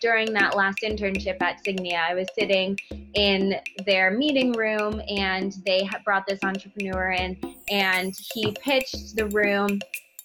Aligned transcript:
during 0.00 0.32
that 0.34 0.56
last 0.56 0.78
internship 0.82 1.40
at 1.42 1.62
Signia, 1.64 2.00
I 2.00 2.14
was 2.14 2.26
sitting 2.38 2.78
in 3.14 3.56
their 3.86 4.10
meeting 4.10 4.52
room 4.52 5.00
and 5.08 5.54
they 5.66 5.88
brought 6.04 6.26
this 6.26 6.40
entrepreneur 6.42 7.12
in 7.12 7.36
and 7.70 8.14
he 8.32 8.52
pitched 8.52 9.16
the 9.16 9.26
room 9.26 9.80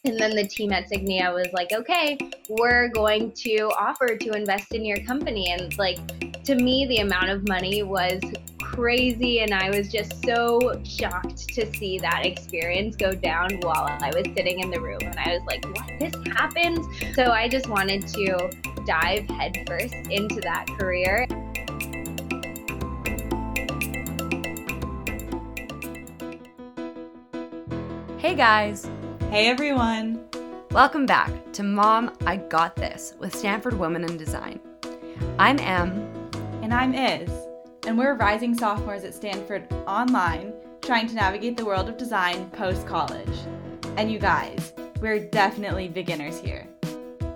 and 0.06 0.20
then 0.20 0.36
the 0.36 0.48
team 0.48 0.72
at 0.72 0.88
Signia 0.88 1.34
was 1.34 1.48
like, 1.52 1.72
okay, 1.74 2.18
we're 2.48 2.90
going 2.90 3.32
to 3.32 3.72
offer 3.80 4.16
to 4.16 4.32
invest 4.34 4.76
in 4.76 4.86
your 4.86 5.00
company. 5.00 5.52
And 5.52 5.76
like, 5.80 5.98
to 6.44 6.54
me, 6.54 6.86
the 6.86 6.98
amount 6.98 7.30
of 7.32 7.48
money 7.48 7.82
was 7.82 8.22
crazy. 8.62 9.40
And 9.40 9.52
I 9.52 9.72
was 9.72 9.92
just 9.92 10.24
so 10.24 10.80
shocked 10.84 11.48
to 11.56 11.74
see 11.74 11.98
that 12.00 12.24
experience 12.24 12.96
go 12.96 13.14
down 13.14 13.60
while 13.62 13.88
I 14.00 14.12
was 14.14 14.26
sitting 14.38 14.60
in 14.60 14.70
the 14.70 14.80
room. 14.80 15.00
And 15.02 15.18
I 15.18 15.34
was 15.34 15.42
like, 15.48 15.66
what? 15.76 15.90
This 16.00 16.14
happens? 16.36 16.86
So 17.16 17.32
I 17.32 17.48
just 17.48 17.68
wanted 17.68 18.08
to 18.10 18.75
dive 18.86 19.28
headfirst 19.30 19.94
into 20.12 20.40
that 20.42 20.68
career. 20.80 21.26
Hey 28.20 28.36
guys! 28.36 28.88
Hey 29.30 29.50
everyone! 29.50 30.24
Welcome 30.72 31.06
back 31.06 31.32
to 31.54 31.64
Mom, 31.64 32.12
I 32.26 32.38
Got 32.38 32.76
This 32.76 33.14
with 33.20 33.36
Stanford 33.36 33.74
Women 33.80 34.04
in 34.04 34.18
Design. 34.18 34.60
I'm 35.40 35.58
Em. 35.60 36.12
And 36.62 36.74
I'm 36.74 36.94
Iz. 36.94 37.30
And 37.88 37.98
we're 37.98 38.16
rising 38.16 38.58
sophomores 38.58 39.04
at 39.04 39.16
Stanford 39.16 39.72
online 39.88 40.54
trying 40.82 41.08
to 41.08 41.16
navigate 41.16 41.58
the 41.58 41.66
world 41.66 41.90
of 41.90 41.98
design 41.98 42.50
post 42.52 42.86
college. 42.86 43.38
And 43.98 44.12
you 44.12 44.20
guys, 44.20 44.74
we're 45.00 45.20
definitely 45.20 45.88
beginners 45.88 46.40
here. 46.40 46.68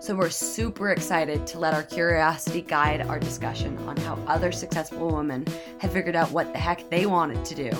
So 0.02 0.16
we're 0.16 0.30
super 0.30 0.92
excited 0.92 1.46
to 1.48 1.60
let 1.60 1.74
our 1.74 1.84
curiosity 1.84 2.62
guide 2.62 3.02
our 3.02 3.20
discussion 3.20 3.78
on 3.80 3.98
how 3.98 4.18
other 4.28 4.50
successful 4.50 5.14
women 5.14 5.46
have 5.80 5.92
figured 5.92 6.16
out 6.16 6.32
what 6.32 6.54
the 6.54 6.58
heck 6.58 6.90
they 6.90 7.06
wanted 7.06 7.44
to 7.44 7.56
do 7.56 7.72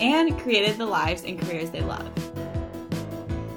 and 0.00 0.38
created 0.40 0.78
the 0.78 0.86
lives 0.86 1.22
and 1.24 1.38
careers 1.38 1.68
they 1.68 1.82
love. 1.82 2.10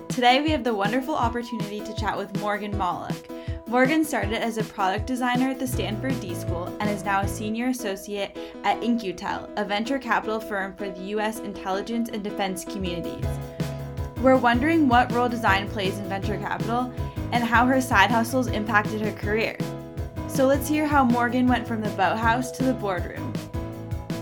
Today, 0.10 0.42
we 0.42 0.50
have 0.50 0.66
the 0.66 0.74
wonderful 0.74 1.16
opportunity 1.16 1.80
to 1.80 1.96
chat 1.96 2.18
with 2.18 2.38
Morgan 2.42 2.74
Mollick. 2.74 3.32
Morgan 3.68 4.04
started 4.04 4.34
as 4.34 4.58
a 4.58 4.66
product 4.66 5.08
designer 5.08 5.50
at 5.50 5.60
the 5.60 5.68
Stanford 5.68 6.20
D 6.20 6.36
School 6.36 6.66
and 6.82 6.90
is 6.90 7.06
now 7.06 7.22
a 7.22 7.28
senior 7.28 7.68
associate 7.68 8.38
at 8.66 8.84
In-Q-Tel, 8.84 9.50
a 9.56 9.64
venture 9.64 9.98
capital 9.98 10.42
firm 10.42 10.76
for 10.76 10.90
the 10.90 11.02
U.S. 11.04 11.40
intelligence 11.40 12.10
and 12.10 12.22
defense 12.22 12.66
communities. 12.66 13.26
We're 14.22 14.36
wondering 14.36 14.90
what 14.90 15.12
role 15.14 15.30
design 15.30 15.70
plays 15.70 15.98
in 16.00 16.10
venture 16.10 16.38
capital 16.38 16.92
and 17.31 17.44
how 17.44 17.66
her 17.66 17.81
side 17.81 18.11
hustles 18.11 18.47
impacted 18.47 19.02
her 19.02 19.11
career. 19.11 19.58
So 20.28 20.45
let's 20.45 20.67
hear 20.67 20.86
how 20.86 21.03
Morgan 21.03 21.47
went 21.47 21.67
from 21.67 21.81
the 21.81 21.89
boathouse 21.92 22.52
to 22.52 22.64
the 22.64 22.73
boardroom. 22.73 23.33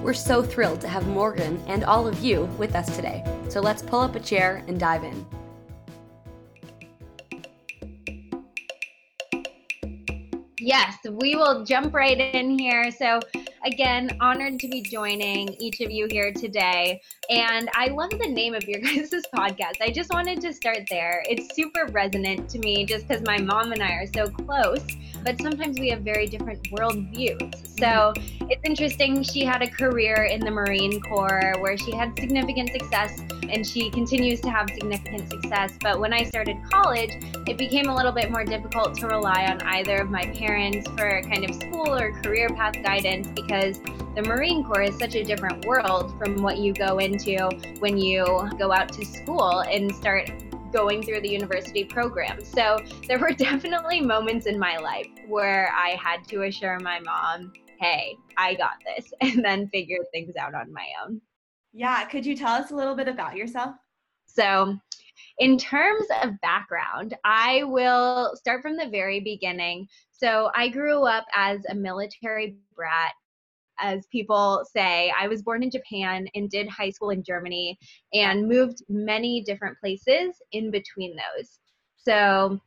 We're 0.01 0.13
so 0.13 0.43
thrilled 0.43 0.81
to 0.81 0.87
have 0.87 1.07
Morgan 1.07 1.61
and 1.67 1.83
all 1.83 2.07
of 2.07 2.23
you 2.23 2.45
with 2.57 2.75
us 2.75 2.95
today. 2.95 3.23
So 3.49 3.59
let's 3.59 3.81
pull 3.81 4.01
up 4.01 4.15
a 4.15 4.19
chair 4.19 4.63
and 4.67 4.79
dive 4.79 5.03
in. 5.03 5.25
Yes, 10.59 10.97
we 11.09 11.35
will 11.35 11.63
jump 11.63 11.93
right 11.93 12.17
in 12.17 12.57
here. 12.57 12.89
So, 12.91 13.19
again, 13.65 14.15
honored 14.21 14.59
to 14.59 14.67
be 14.67 14.81
joining 14.81 15.49
each 15.59 15.81
of 15.81 15.91
you 15.91 16.07
here 16.09 16.31
today. 16.31 17.01
And 17.29 17.69
I 17.73 17.87
love 17.87 18.11
the 18.11 18.27
name 18.27 18.53
of 18.53 18.63
your 18.63 18.79
guys' 18.81 19.11
podcast. 19.33 19.81
I 19.81 19.89
just 19.89 20.13
wanted 20.13 20.39
to 20.41 20.53
start 20.53 20.79
there. 20.89 21.23
It's 21.27 21.55
super 21.55 21.87
resonant 21.87 22.47
to 22.49 22.59
me 22.59 22.85
just 22.85 23.07
because 23.07 23.23
my 23.25 23.39
mom 23.39 23.71
and 23.71 23.81
I 23.81 23.93
are 23.93 24.07
so 24.07 24.27
close, 24.27 24.85
but 25.23 25.41
sometimes 25.41 25.79
we 25.79 25.89
have 25.89 26.01
very 26.01 26.27
different 26.27 26.63
worldviews. 26.71 27.79
So, 27.79 28.13
it's 28.47 28.61
interesting. 28.63 29.23
She 29.23 29.43
had 29.43 29.63
a 29.63 29.67
career 29.67 30.25
in 30.25 30.39
the 30.39 30.51
Marine 30.51 31.01
Corps 31.01 31.55
where 31.59 31.77
she 31.77 31.91
had 31.91 32.17
significant 32.17 32.69
success 32.69 33.19
and 33.49 33.65
she 33.65 33.89
continues 33.89 34.41
to 34.41 34.49
have 34.49 34.69
significant 34.69 35.29
success. 35.29 35.73
But 35.81 35.99
when 35.99 36.13
I 36.13 36.23
started 36.23 36.57
college, 36.69 37.11
it 37.47 37.57
became 37.57 37.87
a 37.87 37.95
little 37.95 38.11
bit 38.11 38.31
more 38.31 38.43
difficult 38.43 38.95
to 38.99 39.07
rely 39.07 39.47
on 39.47 39.61
either 39.61 39.97
of 39.97 40.09
my 40.09 40.25
parents 40.27 40.87
for 40.91 41.21
kind 41.23 41.47
of 41.47 41.55
school 41.55 41.93
or 41.93 42.11
career 42.21 42.49
path 42.49 42.75
guidance 42.83 43.27
because 43.29 43.54
the 43.55 44.21
Marine 44.21 44.65
Corps 44.65 44.81
is 44.81 44.97
such 44.97 45.15
a 45.15 45.23
different 45.23 45.65
world 45.65 46.17
from 46.19 46.41
what 46.41 46.57
you 46.57 46.73
go 46.73 46.97
into 46.99 47.49
when 47.79 47.97
you 47.97 48.25
go 48.57 48.73
out 48.73 48.91
to 48.93 49.05
school 49.05 49.61
and 49.61 49.95
start 49.95 50.29
going 50.73 51.01
through 51.01 51.21
the 51.21 51.29
university 51.29 51.85
program. 51.85 52.43
So 52.43 52.77
there 53.07 53.17
were 53.17 53.31
definitely 53.37 54.01
moments 54.01 54.45
in 54.45 54.59
my 54.59 54.77
life 54.77 55.07
where 55.27 55.71
I 55.73 55.91
had 55.91 56.27
to 56.27 56.43
assure 56.43 56.77
my 56.81 56.99
mom, 56.99 57.53
hey, 57.79 58.17
I 58.37 58.55
got 58.55 58.73
this, 58.85 59.13
and 59.21 59.43
then 59.43 59.69
figure 59.69 59.99
things 60.11 60.35
out 60.35 60.53
on 60.53 60.73
my 60.73 60.87
own. 61.05 61.21
Yeah, 61.71 62.03
could 62.05 62.25
you 62.25 62.35
tell 62.35 62.53
us 62.53 62.71
a 62.71 62.75
little 62.75 62.95
bit 62.95 63.07
about 63.07 63.37
yourself? 63.37 63.75
So, 64.25 64.77
in 65.39 65.57
terms 65.57 66.05
of 66.23 66.39
background, 66.41 67.15
I 67.23 67.63
will 67.63 68.35
start 68.35 68.61
from 68.61 68.75
the 68.75 68.89
very 68.89 69.21
beginning. 69.21 69.87
So, 70.11 70.51
I 70.55 70.67
grew 70.67 71.03
up 71.03 71.25
as 71.33 71.61
a 71.69 71.75
military 71.75 72.57
brat. 72.75 73.13
As 73.79 74.05
people 74.11 74.65
say, 74.71 75.11
I 75.19 75.27
was 75.27 75.41
born 75.41 75.63
in 75.63 75.71
Japan 75.71 76.27
and 76.35 76.49
did 76.49 76.67
high 76.67 76.89
school 76.89 77.09
in 77.09 77.23
Germany 77.23 77.77
and 78.13 78.47
moved 78.47 78.83
many 78.89 79.41
different 79.41 79.77
places 79.79 80.35
in 80.51 80.71
between 80.71 81.15
those. 81.15 81.59
So, 81.97 82.59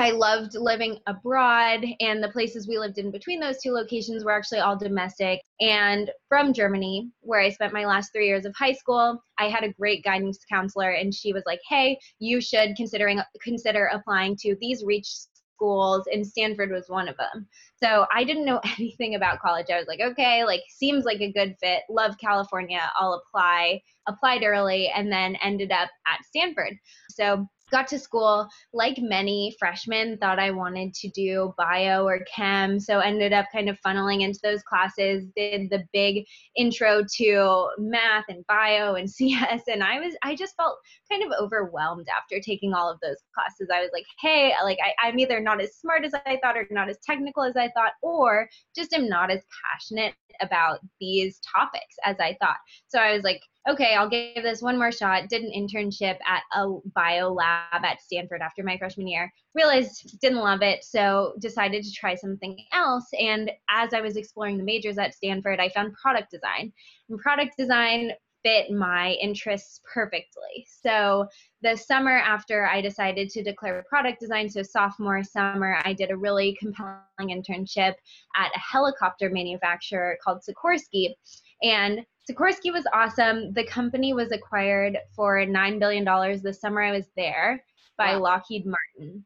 I 0.00 0.12
loved 0.12 0.54
living 0.54 1.00
abroad, 1.08 1.84
and 1.98 2.22
the 2.22 2.28
places 2.28 2.68
we 2.68 2.78
lived 2.78 2.98
in 2.98 3.10
between 3.10 3.40
those 3.40 3.60
two 3.60 3.72
locations 3.72 4.24
were 4.24 4.30
actually 4.30 4.60
all 4.60 4.78
domestic. 4.78 5.40
And 5.60 6.08
from 6.28 6.52
Germany, 6.52 7.10
where 7.18 7.40
I 7.40 7.50
spent 7.50 7.72
my 7.72 7.84
last 7.84 8.12
three 8.12 8.28
years 8.28 8.44
of 8.44 8.54
high 8.56 8.74
school, 8.74 9.20
I 9.40 9.48
had 9.48 9.64
a 9.64 9.72
great 9.72 10.04
guidance 10.04 10.38
counselor, 10.48 10.92
and 10.92 11.12
she 11.12 11.32
was 11.32 11.42
like, 11.46 11.58
"Hey, 11.68 11.98
you 12.20 12.40
should 12.40 12.76
considering 12.76 13.20
consider 13.42 13.86
applying 13.86 14.36
to 14.36 14.56
these 14.60 14.84
reach 14.84 15.08
schools, 15.58 16.06
and 16.12 16.26
Stanford 16.26 16.70
was 16.70 16.88
one 16.88 17.08
of 17.08 17.16
them." 17.16 17.46
So 17.82 18.06
I 18.14 18.24
didn't 18.24 18.44
know 18.44 18.60
anything 18.78 19.14
about 19.14 19.40
college. 19.40 19.66
I 19.72 19.78
was 19.78 19.88
like, 19.88 20.00
"Okay, 20.00 20.44
like 20.44 20.62
seems 20.68 21.04
like 21.04 21.20
a 21.20 21.32
good 21.32 21.56
fit. 21.60 21.82
Love 21.90 22.16
California. 22.18 22.90
I'll 22.96 23.22
apply." 23.26 23.82
Applied 24.06 24.42
early, 24.42 24.88
and 24.88 25.12
then 25.12 25.36
ended 25.42 25.70
up 25.70 25.90
at 26.06 26.24
Stanford. 26.24 26.78
So 27.10 27.46
got 27.70 27.86
to 27.88 27.98
school 27.98 28.48
like 28.72 28.96
many 28.98 29.54
freshmen 29.58 30.16
thought 30.18 30.38
i 30.38 30.50
wanted 30.50 30.92
to 30.94 31.08
do 31.10 31.52
bio 31.56 32.04
or 32.04 32.20
chem 32.34 32.78
so 32.78 33.00
ended 33.00 33.32
up 33.32 33.46
kind 33.52 33.68
of 33.68 33.78
funneling 33.84 34.22
into 34.22 34.38
those 34.42 34.62
classes 34.62 35.24
did 35.36 35.68
the 35.70 35.84
big 35.92 36.24
intro 36.56 37.02
to 37.16 37.68
math 37.78 38.24
and 38.28 38.46
bio 38.46 38.94
and 38.94 39.10
cs 39.18 39.62
and 39.68 39.82
i 39.82 39.98
was 39.98 40.14
i 40.22 40.34
just 40.34 40.54
felt 40.56 40.78
kind 41.10 41.22
of 41.22 41.32
overwhelmed 41.40 42.06
after 42.16 42.40
taking 42.40 42.74
all 42.74 42.90
of 42.90 42.98
those 43.00 43.16
classes. 43.34 43.68
I 43.72 43.80
was 43.80 43.90
like 43.92 44.04
hey 44.20 44.52
like 44.64 44.78
I, 44.84 45.08
i'm 45.08 45.18
either 45.18 45.40
not 45.40 45.60
as 45.60 45.76
smart 45.76 46.04
as 46.04 46.14
i 46.26 46.38
thought 46.42 46.56
or 46.56 46.66
not 46.70 46.88
as 46.88 46.98
technical 47.04 47.42
as 47.42 47.56
i 47.56 47.70
thought 47.70 47.92
or 48.02 48.48
just 48.74 48.92
am 48.92 49.08
not 49.08 49.30
as 49.30 49.42
passionate 49.64 50.14
about 50.40 50.80
these 51.00 51.40
topics 51.54 51.96
as 52.04 52.16
i 52.20 52.36
thought. 52.40 52.56
So 52.88 52.98
i 52.98 53.12
was 53.12 53.22
like 53.22 53.40
okay, 53.68 53.94
I'll 53.94 54.08
give 54.08 54.42
this 54.42 54.62
one 54.62 54.78
more 54.78 54.90
shot. 54.90 55.28
Did 55.28 55.42
an 55.42 55.52
internship 55.52 56.16
at 56.26 56.42
a 56.54 56.78
bio 56.94 57.32
lab 57.32 57.84
at 57.84 58.00
Stanford 58.00 58.40
after 58.40 58.62
my 58.62 58.78
freshman 58.78 59.06
year. 59.06 59.32
Realized 59.54 60.18
didn't 60.20 60.38
love 60.38 60.62
it, 60.62 60.84
so 60.84 61.34
decided 61.38 61.84
to 61.84 61.92
try 61.92 62.14
something 62.14 62.56
else. 62.72 63.06
And 63.18 63.50
as 63.68 63.92
I 63.92 64.00
was 64.00 64.16
exploring 64.16 64.56
the 64.56 64.64
majors 64.64 64.98
at 64.98 65.14
Stanford, 65.14 65.60
I 65.60 65.68
found 65.68 65.94
product 65.94 66.30
design. 66.30 66.72
And 67.08 67.18
product 67.18 67.56
design 67.58 68.12
fit 68.44 68.70
my 68.70 69.12
interests 69.20 69.80
perfectly. 69.92 70.66
So 70.66 71.26
the 71.62 71.76
summer 71.76 72.16
after 72.16 72.66
I 72.66 72.80
decided 72.80 73.28
to 73.30 73.42
declare 73.42 73.84
product 73.88 74.20
design, 74.20 74.48
so 74.48 74.62
sophomore 74.62 75.24
summer, 75.24 75.80
I 75.84 75.92
did 75.92 76.10
a 76.10 76.16
really 76.16 76.56
compelling 76.58 77.02
internship 77.20 77.94
at 78.36 78.52
a 78.54 78.58
helicopter 78.58 79.28
manufacturer 79.28 80.16
called 80.24 80.40
Sikorsky. 80.48 81.14
And 81.62 82.06
Sikorsky 82.28 82.72
was 82.72 82.84
awesome. 82.92 83.52
The 83.52 83.64
company 83.64 84.12
was 84.12 84.32
acquired 84.32 84.98
for 85.14 85.38
$9 85.38 85.78
billion 85.78 86.04
the 86.04 86.52
summer 86.52 86.82
I 86.82 86.92
was 86.92 87.06
there 87.16 87.64
by 87.96 88.16
wow. 88.16 88.22
Lockheed 88.22 88.66
Martin. 88.66 89.24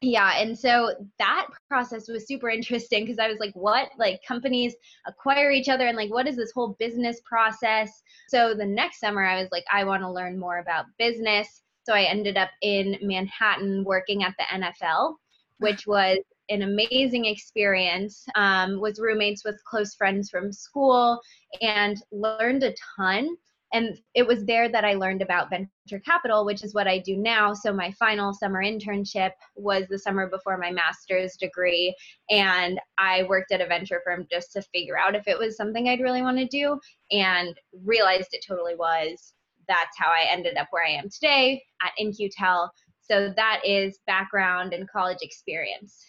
Yeah, 0.00 0.38
and 0.38 0.56
so 0.56 0.94
that 1.18 1.48
process 1.68 2.08
was 2.08 2.28
super 2.28 2.48
interesting 2.48 3.04
because 3.04 3.18
I 3.18 3.26
was 3.26 3.38
like, 3.40 3.54
what? 3.54 3.88
Like 3.98 4.20
companies 4.26 4.74
acquire 5.06 5.50
each 5.50 5.68
other 5.68 5.88
and 5.88 5.96
like 5.96 6.10
what 6.10 6.28
is 6.28 6.36
this 6.36 6.52
whole 6.52 6.76
business 6.78 7.20
process? 7.24 7.90
So 8.28 8.54
the 8.54 8.64
next 8.64 9.00
summer 9.00 9.24
I 9.24 9.40
was 9.40 9.48
like, 9.50 9.64
I 9.72 9.82
want 9.84 10.02
to 10.02 10.10
learn 10.10 10.38
more 10.38 10.58
about 10.58 10.84
business. 10.98 11.62
So 11.82 11.94
I 11.94 12.02
ended 12.02 12.36
up 12.36 12.50
in 12.62 12.96
Manhattan 13.02 13.82
working 13.82 14.22
at 14.22 14.34
the 14.38 14.44
NFL, 14.44 15.14
which 15.58 15.86
was 15.86 16.18
an 16.50 16.62
amazing 16.62 17.26
experience. 17.26 18.24
Um, 18.34 18.80
was 18.80 18.98
roommates 19.00 19.44
with 19.44 19.62
close 19.64 19.94
friends 19.94 20.30
from 20.30 20.52
school 20.52 21.20
and 21.60 22.02
learned 22.10 22.62
a 22.62 22.74
ton. 22.96 23.36
and 23.72 23.98
it 24.14 24.26
was 24.26 24.44
there 24.44 24.68
that 24.68 24.84
I 24.84 24.94
learned 24.94 25.22
about 25.22 25.50
venture 25.50 26.02
capital, 26.04 26.44
which 26.44 26.64
is 26.64 26.74
what 26.74 26.88
I 26.88 26.98
do 26.98 27.16
now. 27.16 27.52
So 27.52 27.72
my 27.72 27.90
final 27.92 28.32
summer 28.32 28.62
internship 28.62 29.30
was 29.56 29.86
the 29.88 29.98
summer 29.98 30.28
before 30.28 30.56
my 30.56 30.70
master's 30.70 31.36
degree, 31.36 31.94
and 32.30 32.80
I 32.96 33.24
worked 33.24 33.52
at 33.52 33.60
a 33.60 33.66
venture 33.66 34.00
firm 34.04 34.26
just 34.30 34.52
to 34.52 34.62
figure 34.62 34.98
out 34.98 35.14
if 35.14 35.26
it 35.26 35.38
was 35.38 35.56
something 35.56 35.88
I'd 35.88 36.00
really 36.00 36.22
want 36.22 36.38
to 36.38 36.46
do, 36.46 36.78
and 37.10 37.54
realized 37.84 38.28
it 38.32 38.44
totally 38.46 38.74
was. 38.74 39.34
That's 39.68 39.98
how 39.98 40.08
I 40.08 40.26
ended 40.30 40.56
up 40.56 40.68
where 40.70 40.86
I 40.86 40.90
am 40.92 41.10
today 41.10 41.62
at 41.82 41.92
In-Q-Tel. 41.98 42.72
So 43.02 43.32
that 43.36 43.60
is 43.64 43.98
background 44.06 44.72
and 44.72 44.88
college 44.88 45.18
experience. 45.20 46.02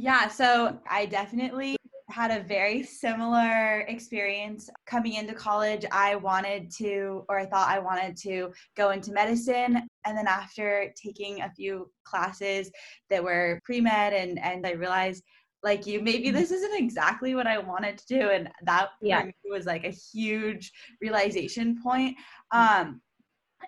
Yeah, 0.00 0.28
so 0.28 0.78
I 0.88 1.06
definitely 1.06 1.76
had 2.08 2.30
a 2.30 2.44
very 2.44 2.84
similar 2.84 3.80
experience 3.88 4.70
coming 4.86 5.14
into 5.14 5.34
college. 5.34 5.84
I 5.90 6.14
wanted 6.14 6.70
to, 6.76 7.24
or 7.28 7.40
I 7.40 7.46
thought 7.46 7.68
I 7.68 7.80
wanted 7.80 8.16
to 8.18 8.52
go 8.76 8.90
into 8.90 9.10
medicine. 9.10 9.88
And 10.06 10.16
then 10.16 10.28
after 10.28 10.94
taking 10.94 11.42
a 11.42 11.50
few 11.50 11.90
classes 12.04 12.70
that 13.10 13.22
were 13.22 13.60
pre 13.64 13.80
med, 13.80 14.12
and, 14.12 14.38
and 14.38 14.64
I 14.64 14.72
realized, 14.72 15.24
like 15.64 15.84
you, 15.84 16.00
maybe 16.00 16.30
this 16.30 16.52
isn't 16.52 16.78
exactly 16.78 17.34
what 17.34 17.48
I 17.48 17.58
wanted 17.58 17.98
to 17.98 18.06
do. 18.06 18.30
And 18.30 18.48
that 18.62 18.90
yeah. 19.02 19.24
was 19.50 19.66
like 19.66 19.84
a 19.84 19.90
huge 19.90 20.70
realization 21.00 21.82
point. 21.82 22.16
Um, 22.52 23.00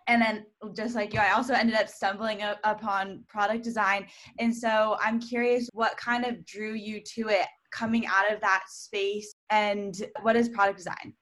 and 0.09 0.21
then 0.21 0.45
just 0.75 0.95
like 0.95 1.13
you 1.13 1.21
i 1.21 1.33
also 1.33 1.55
ended 1.55 1.75
up 1.75 1.89
stumbling 1.89 2.43
up 2.43 2.59
upon 2.65 3.25
product 3.29 3.65
design. 3.65 4.07
And 4.39 4.55
so 4.55 4.97
i'm 5.01 5.21
curious 5.21 5.69
what 5.73 5.97
kind 5.97 6.25
of 6.25 6.45
drew 6.45 6.75
you 6.75 7.01
to 7.15 7.29
it 7.29 7.47
coming 7.73 8.07
out 8.07 8.33
of 8.33 8.41
that 8.41 8.65
space 8.69 9.35
and 9.51 9.95
what 10.23 10.35
is 10.37 10.49
product 10.49 10.79
design? 10.79 11.15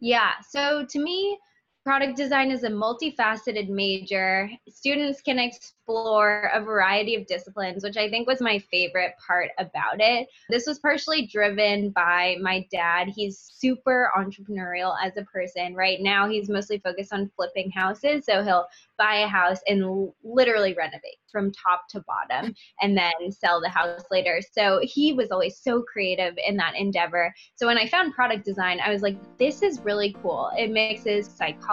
Yeah 0.00 0.32
so 0.50 0.84
to 0.88 0.98
me 0.98 1.38
product 1.84 2.16
design 2.16 2.50
is 2.50 2.62
a 2.64 2.68
multifaceted 2.68 3.68
major 3.68 4.48
students 4.68 5.20
can 5.20 5.38
explore 5.38 6.50
a 6.54 6.62
variety 6.62 7.16
of 7.16 7.26
disciplines, 7.26 7.82
which 7.82 7.96
I 7.96 8.08
think 8.08 8.28
was 8.28 8.40
my 8.40 8.58
favorite 8.70 9.14
part 9.26 9.50
about 9.58 9.96
it. 9.98 10.28
This 10.48 10.66
was 10.66 10.78
partially 10.78 11.26
driven 11.26 11.90
by 11.90 12.36
my 12.40 12.66
dad. 12.70 13.08
He's 13.14 13.38
super 13.38 14.10
entrepreneurial 14.16 14.94
as 15.02 15.16
a 15.16 15.24
person. 15.24 15.74
Right 15.74 15.98
now, 16.00 16.28
he's 16.28 16.48
mostly 16.48 16.78
focused 16.78 17.12
on 17.12 17.30
flipping 17.36 17.70
houses. 17.70 18.24
So 18.26 18.44
he'll 18.44 18.66
buy 18.96 19.16
a 19.16 19.26
house 19.26 19.58
and 19.66 20.12
literally 20.22 20.74
renovate 20.74 21.18
from 21.30 21.50
top 21.50 21.88
to 21.88 22.04
bottom 22.06 22.54
and 22.80 22.96
then 22.96 23.32
sell 23.32 23.60
the 23.60 23.68
house 23.68 24.04
later. 24.10 24.40
So 24.52 24.80
he 24.82 25.12
was 25.14 25.30
always 25.30 25.58
so 25.58 25.82
creative 25.82 26.34
in 26.46 26.56
that 26.58 26.76
endeavor. 26.76 27.34
So 27.56 27.66
when 27.66 27.78
I 27.78 27.88
found 27.88 28.14
product 28.14 28.44
design, 28.44 28.78
I 28.80 28.90
was 28.90 29.02
like, 29.02 29.16
this 29.38 29.62
is 29.62 29.80
really 29.80 30.14
cool. 30.22 30.50
It 30.56 30.70
mixes 30.70 31.26
psychology, 31.26 31.71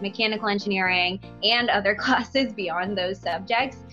mechanical 0.00 0.48
engineering, 0.48 1.20
and 1.42 1.70
other 1.70 1.94
classes 1.98 2.52
beyond 2.52 2.96
those 2.96 3.20
subjects 3.20 3.84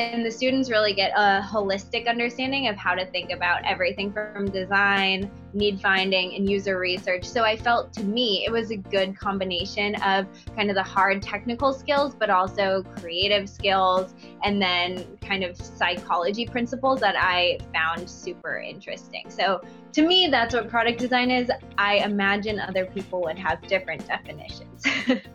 and 0.00 0.24
the 0.24 0.30
students 0.30 0.70
really 0.70 0.94
get 0.94 1.12
a 1.14 1.42
holistic 1.46 2.08
understanding 2.08 2.68
of 2.68 2.76
how 2.76 2.94
to 2.94 3.04
think 3.04 3.30
about 3.30 3.62
everything 3.66 4.10
from 4.10 4.50
design, 4.50 5.30
need 5.52 5.78
finding, 5.78 6.34
and 6.34 6.48
user 6.48 6.78
research. 6.78 7.22
So 7.22 7.42
I 7.42 7.54
felt 7.54 7.92
to 7.94 8.02
me 8.02 8.44
it 8.46 8.50
was 8.50 8.70
a 8.70 8.78
good 8.78 9.14
combination 9.18 9.94
of 9.96 10.26
kind 10.56 10.70
of 10.70 10.76
the 10.76 10.82
hard 10.82 11.20
technical 11.20 11.74
skills, 11.74 12.14
but 12.14 12.30
also 12.30 12.82
creative 12.96 13.46
skills, 13.46 14.14
and 14.42 14.60
then 14.60 15.18
kind 15.20 15.44
of 15.44 15.54
psychology 15.54 16.46
principles 16.46 16.98
that 17.00 17.16
I 17.18 17.58
found 17.74 18.08
super 18.08 18.58
interesting. 18.58 19.24
So 19.28 19.60
to 19.92 20.02
me, 20.02 20.28
that's 20.28 20.54
what 20.54 20.70
product 20.70 20.98
design 20.98 21.30
is. 21.30 21.50
I 21.76 21.96
imagine 21.96 22.58
other 22.58 22.86
people 22.86 23.20
would 23.22 23.38
have 23.38 23.60
different 23.66 24.06
definitions. 24.06 24.69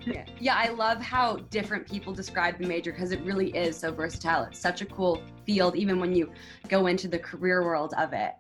Yeah. 0.06 0.26
yeah, 0.40 0.56
I 0.56 0.70
love 0.70 1.02
how 1.02 1.38
different 1.50 1.88
people 1.88 2.14
describe 2.14 2.58
the 2.60 2.68
major 2.68 2.92
because 2.92 3.12
it 3.12 3.22
really 3.22 3.50
is 3.52 3.78
so 3.78 3.92
versatile. 3.92 4.44
It's 4.44 4.60
such 4.60 4.82
a 4.82 4.86
cool 4.86 5.22
field, 5.46 5.76
even 5.76 6.00
when 6.00 6.16
you 6.16 6.32
go 6.70 6.88
into 6.88 7.08
the 7.08 7.20
career 7.20 7.64
world 7.64 7.94
of 7.98 8.14
it. 8.14 8.34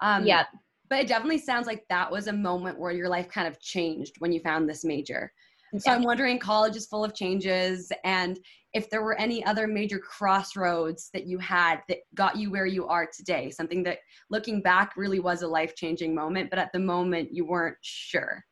Um, 0.00 0.26
yeah. 0.26 0.44
But 0.88 1.00
it 1.00 1.08
definitely 1.08 1.38
sounds 1.38 1.66
like 1.66 1.84
that 1.88 2.10
was 2.10 2.26
a 2.26 2.32
moment 2.32 2.78
where 2.78 2.92
your 2.92 3.08
life 3.08 3.28
kind 3.28 3.48
of 3.48 3.60
changed 3.60 4.16
when 4.18 4.32
you 4.32 4.40
found 4.40 4.68
this 4.68 4.84
major. 4.84 5.32
And 5.72 5.82
so 5.82 5.90
yeah. 5.90 5.96
I'm 5.96 6.02
wondering, 6.02 6.38
college 6.38 6.76
is 6.76 6.86
full 6.86 7.02
of 7.02 7.14
changes, 7.14 7.90
and 8.04 8.38
if 8.74 8.88
there 8.88 9.02
were 9.02 9.18
any 9.18 9.44
other 9.44 9.66
major 9.66 9.98
crossroads 9.98 11.10
that 11.12 11.26
you 11.26 11.38
had 11.38 11.80
that 11.88 11.98
got 12.14 12.36
you 12.36 12.50
where 12.50 12.66
you 12.66 12.86
are 12.86 13.06
today, 13.06 13.50
something 13.50 13.82
that 13.82 13.98
looking 14.30 14.62
back 14.62 14.96
really 14.96 15.20
was 15.20 15.42
a 15.42 15.48
life 15.48 15.74
changing 15.74 16.14
moment, 16.14 16.50
but 16.50 16.58
at 16.58 16.72
the 16.72 16.78
moment 16.78 17.32
you 17.32 17.46
weren't 17.46 17.76
sure. 17.82 18.44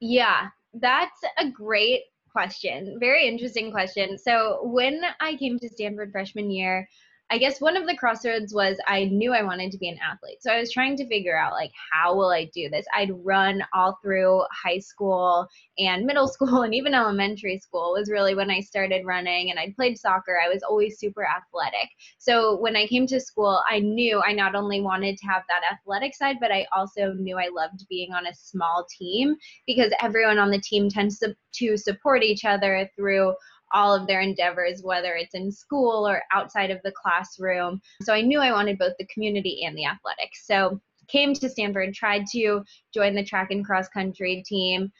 Yeah, 0.00 0.48
that's 0.80 1.20
a 1.38 1.50
great 1.50 2.02
question. 2.30 2.98
Very 3.00 3.26
interesting 3.26 3.70
question. 3.70 4.18
So, 4.18 4.60
when 4.62 5.02
I 5.20 5.36
came 5.36 5.58
to 5.58 5.68
Stanford 5.68 6.12
freshman 6.12 6.50
year, 6.50 6.88
I 7.28 7.38
guess 7.38 7.60
one 7.60 7.76
of 7.76 7.86
the 7.86 7.96
crossroads 7.96 8.54
was 8.54 8.78
I 8.86 9.04
knew 9.04 9.32
I 9.34 9.42
wanted 9.42 9.72
to 9.72 9.78
be 9.78 9.88
an 9.88 9.98
athlete. 9.98 10.38
So 10.42 10.52
I 10.52 10.60
was 10.60 10.70
trying 10.70 10.96
to 10.96 11.08
figure 11.08 11.36
out 11.36 11.54
like 11.54 11.72
how 11.92 12.14
will 12.14 12.30
I 12.30 12.48
do 12.54 12.68
this? 12.70 12.86
I'd 12.94 13.10
run 13.24 13.64
all 13.74 13.98
through 14.00 14.42
high 14.52 14.78
school 14.78 15.48
and 15.76 16.06
middle 16.06 16.28
school 16.36 16.62
and 16.62 16.72
even 16.72 16.94
elementary 16.94 17.58
school 17.58 17.94
was 17.96 18.10
really 18.10 18.36
when 18.36 18.50
I 18.50 18.60
started 18.60 19.04
running 19.04 19.50
and 19.50 19.58
I 19.58 19.72
played 19.74 19.98
soccer. 19.98 20.38
I 20.38 20.48
was 20.48 20.62
always 20.62 21.00
super 21.00 21.26
athletic. 21.26 21.88
So 22.18 22.60
when 22.60 22.76
I 22.76 22.86
came 22.86 23.08
to 23.08 23.20
school, 23.20 23.60
I 23.68 23.80
knew 23.80 24.22
I 24.24 24.32
not 24.32 24.54
only 24.54 24.80
wanted 24.80 25.16
to 25.18 25.26
have 25.26 25.42
that 25.48 25.62
athletic 25.72 26.14
side, 26.14 26.36
but 26.40 26.52
I 26.52 26.66
also 26.74 27.12
knew 27.14 27.38
I 27.38 27.48
loved 27.52 27.86
being 27.88 28.12
on 28.12 28.26
a 28.26 28.34
small 28.34 28.86
team 28.96 29.34
because 29.66 29.92
everyone 30.00 30.38
on 30.38 30.50
the 30.52 30.60
team 30.60 30.88
tends 30.88 31.18
to, 31.18 31.34
to 31.54 31.76
support 31.76 32.22
each 32.22 32.44
other 32.44 32.88
through 32.94 33.34
all 33.72 33.94
of 33.94 34.06
their 34.06 34.20
endeavors, 34.20 34.82
whether 34.82 35.14
it's 35.14 35.34
in 35.34 35.50
school 35.50 36.06
or 36.06 36.22
outside 36.32 36.70
of 36.70 36.80
the 36.84 36.92
classroom. 36.92 37.80
So 38.02 38.12
I 38.12 38.20
knew 38.20 38.40
I 38.40 38.52
wanted 38.52 38.78
both 38.78 38.94
the 38.98 39.06
community 39.06 39.64
and 39.64 39.76
the 39.76 39.86
athletics. 39.86 40.46
So 40.46 40.80
came 41.08 41.34
to 41.34 41.48
Stanford, 41.48 41.94
tried 41.94 42.26
to 42.32 42.62
join 42.92 43.14
the 43.14 43.24
track 43.24 43.50
and 43.50 43.64
cross 43.64 43.88
country 43.88 44.42
team, 44.46 44.90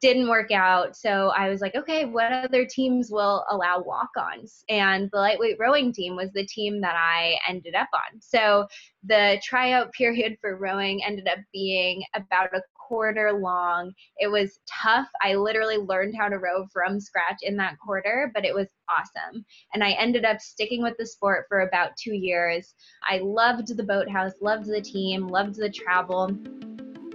didn't 0.00 0.28
work 0.28 0.50
out. 0.50 0.96
So 0.96 1.30
I 1.36 1.48
was 1.48 1.60
like, 1.60 1.74
okay, 1.74 2.06
what 2.06 2.32
other 2.32 2.64
teams 2.64 3.10
will 3.10 3.44
allow 3.50 3.82
walk 3.82 4.10
ons? 4.16 4.64
And 4.68 5.10
the 5.12 5.18
lightweight 5.18 5.58
rowing 5.58 5.92
team 5.92 6.16
was 6.16 6.32
the 6.32 6.46
team 6.46 6.80
that 6.80 6.96
I 6.96 7.36
ended 7.46 7.74
up 7.74 7.88
on. 7.92 8.20
So 8.20 8.66
the 9.04 9.40
tryout 9.42 9.92
period 9.98 10.38
for 10.40 10.56
rowing 10.56 11.04
ended 11.04 11.28
up 11.28 11.38
being 11.52 12.02
about 12.14 12.54
a 12.54 12.62
quarter 12.88 13.32
long. 13.34 13.92
It 14.16 14.28
was 14.28 14.60
tough. 14.82 15.08
I 15.22 15.34
literally 15.34 15.76
learned 15.76 16.14
how 16.18 16.30
to 16.30 16.38
row 16.38 16.66
from 16.72 16.98
scratch 16.98 17.36
in 17.42 17.54
that 17.58 17.78
quarter, 17.84 18.30
but 18.34 18.46
it 18.46 18.54
was 18.54 18.68
awesome. 18.88 19.44
And 19.74 19.84
I 19.84 19.90
ended 19.92 20.24
up 20.24 20.40
sticking 20.40 20.82
with 20.82 20.94
the 20.98 21.06
sport 21.06 21.44
for 21.48 21.60
about 21.60 21.90
two 22.02 22.14
years. 22.14 22.74
I 23.06 23.18
loved 23.18 23.76
the 23.76 23.82
boathouse, 23.82 24.32
loved 24.40 24.66
the 24.66 24.80
team, 24.80 25.28
loved 25.28 25.56
the 25.56 25.70
travel 25.70 26.30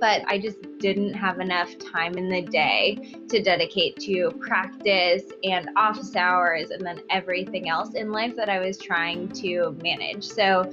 but 0.03 0.21
I 0.27 0.37
just 0.37 0.57
didn't 0.79 1.13
have 1.13 1.39
enough 1.39 1.77
time 1.79 2.17
in 2.17 2.27
the 2.27 2.41
day 2.41 3.15
to 3.29 3.41
dedicate 3.41 3.95
to 4.01 4.31
practice 4.31 5.23
and 5.45 5.69
office 5.77 6.13
hours 6.17 6.71
and 6.71 6.85
then 6.85 6.99
everything 7.09 7.69
else 7.69 7.93
in 7.93 8.11
life 8.11 8.35
that 8.35 8.49
I 8.49 8.59
was 8.59 8.77
trying 8.77 9.29
to 9.29 9.77
manage. 9.81 10.25
So 10.25 10.69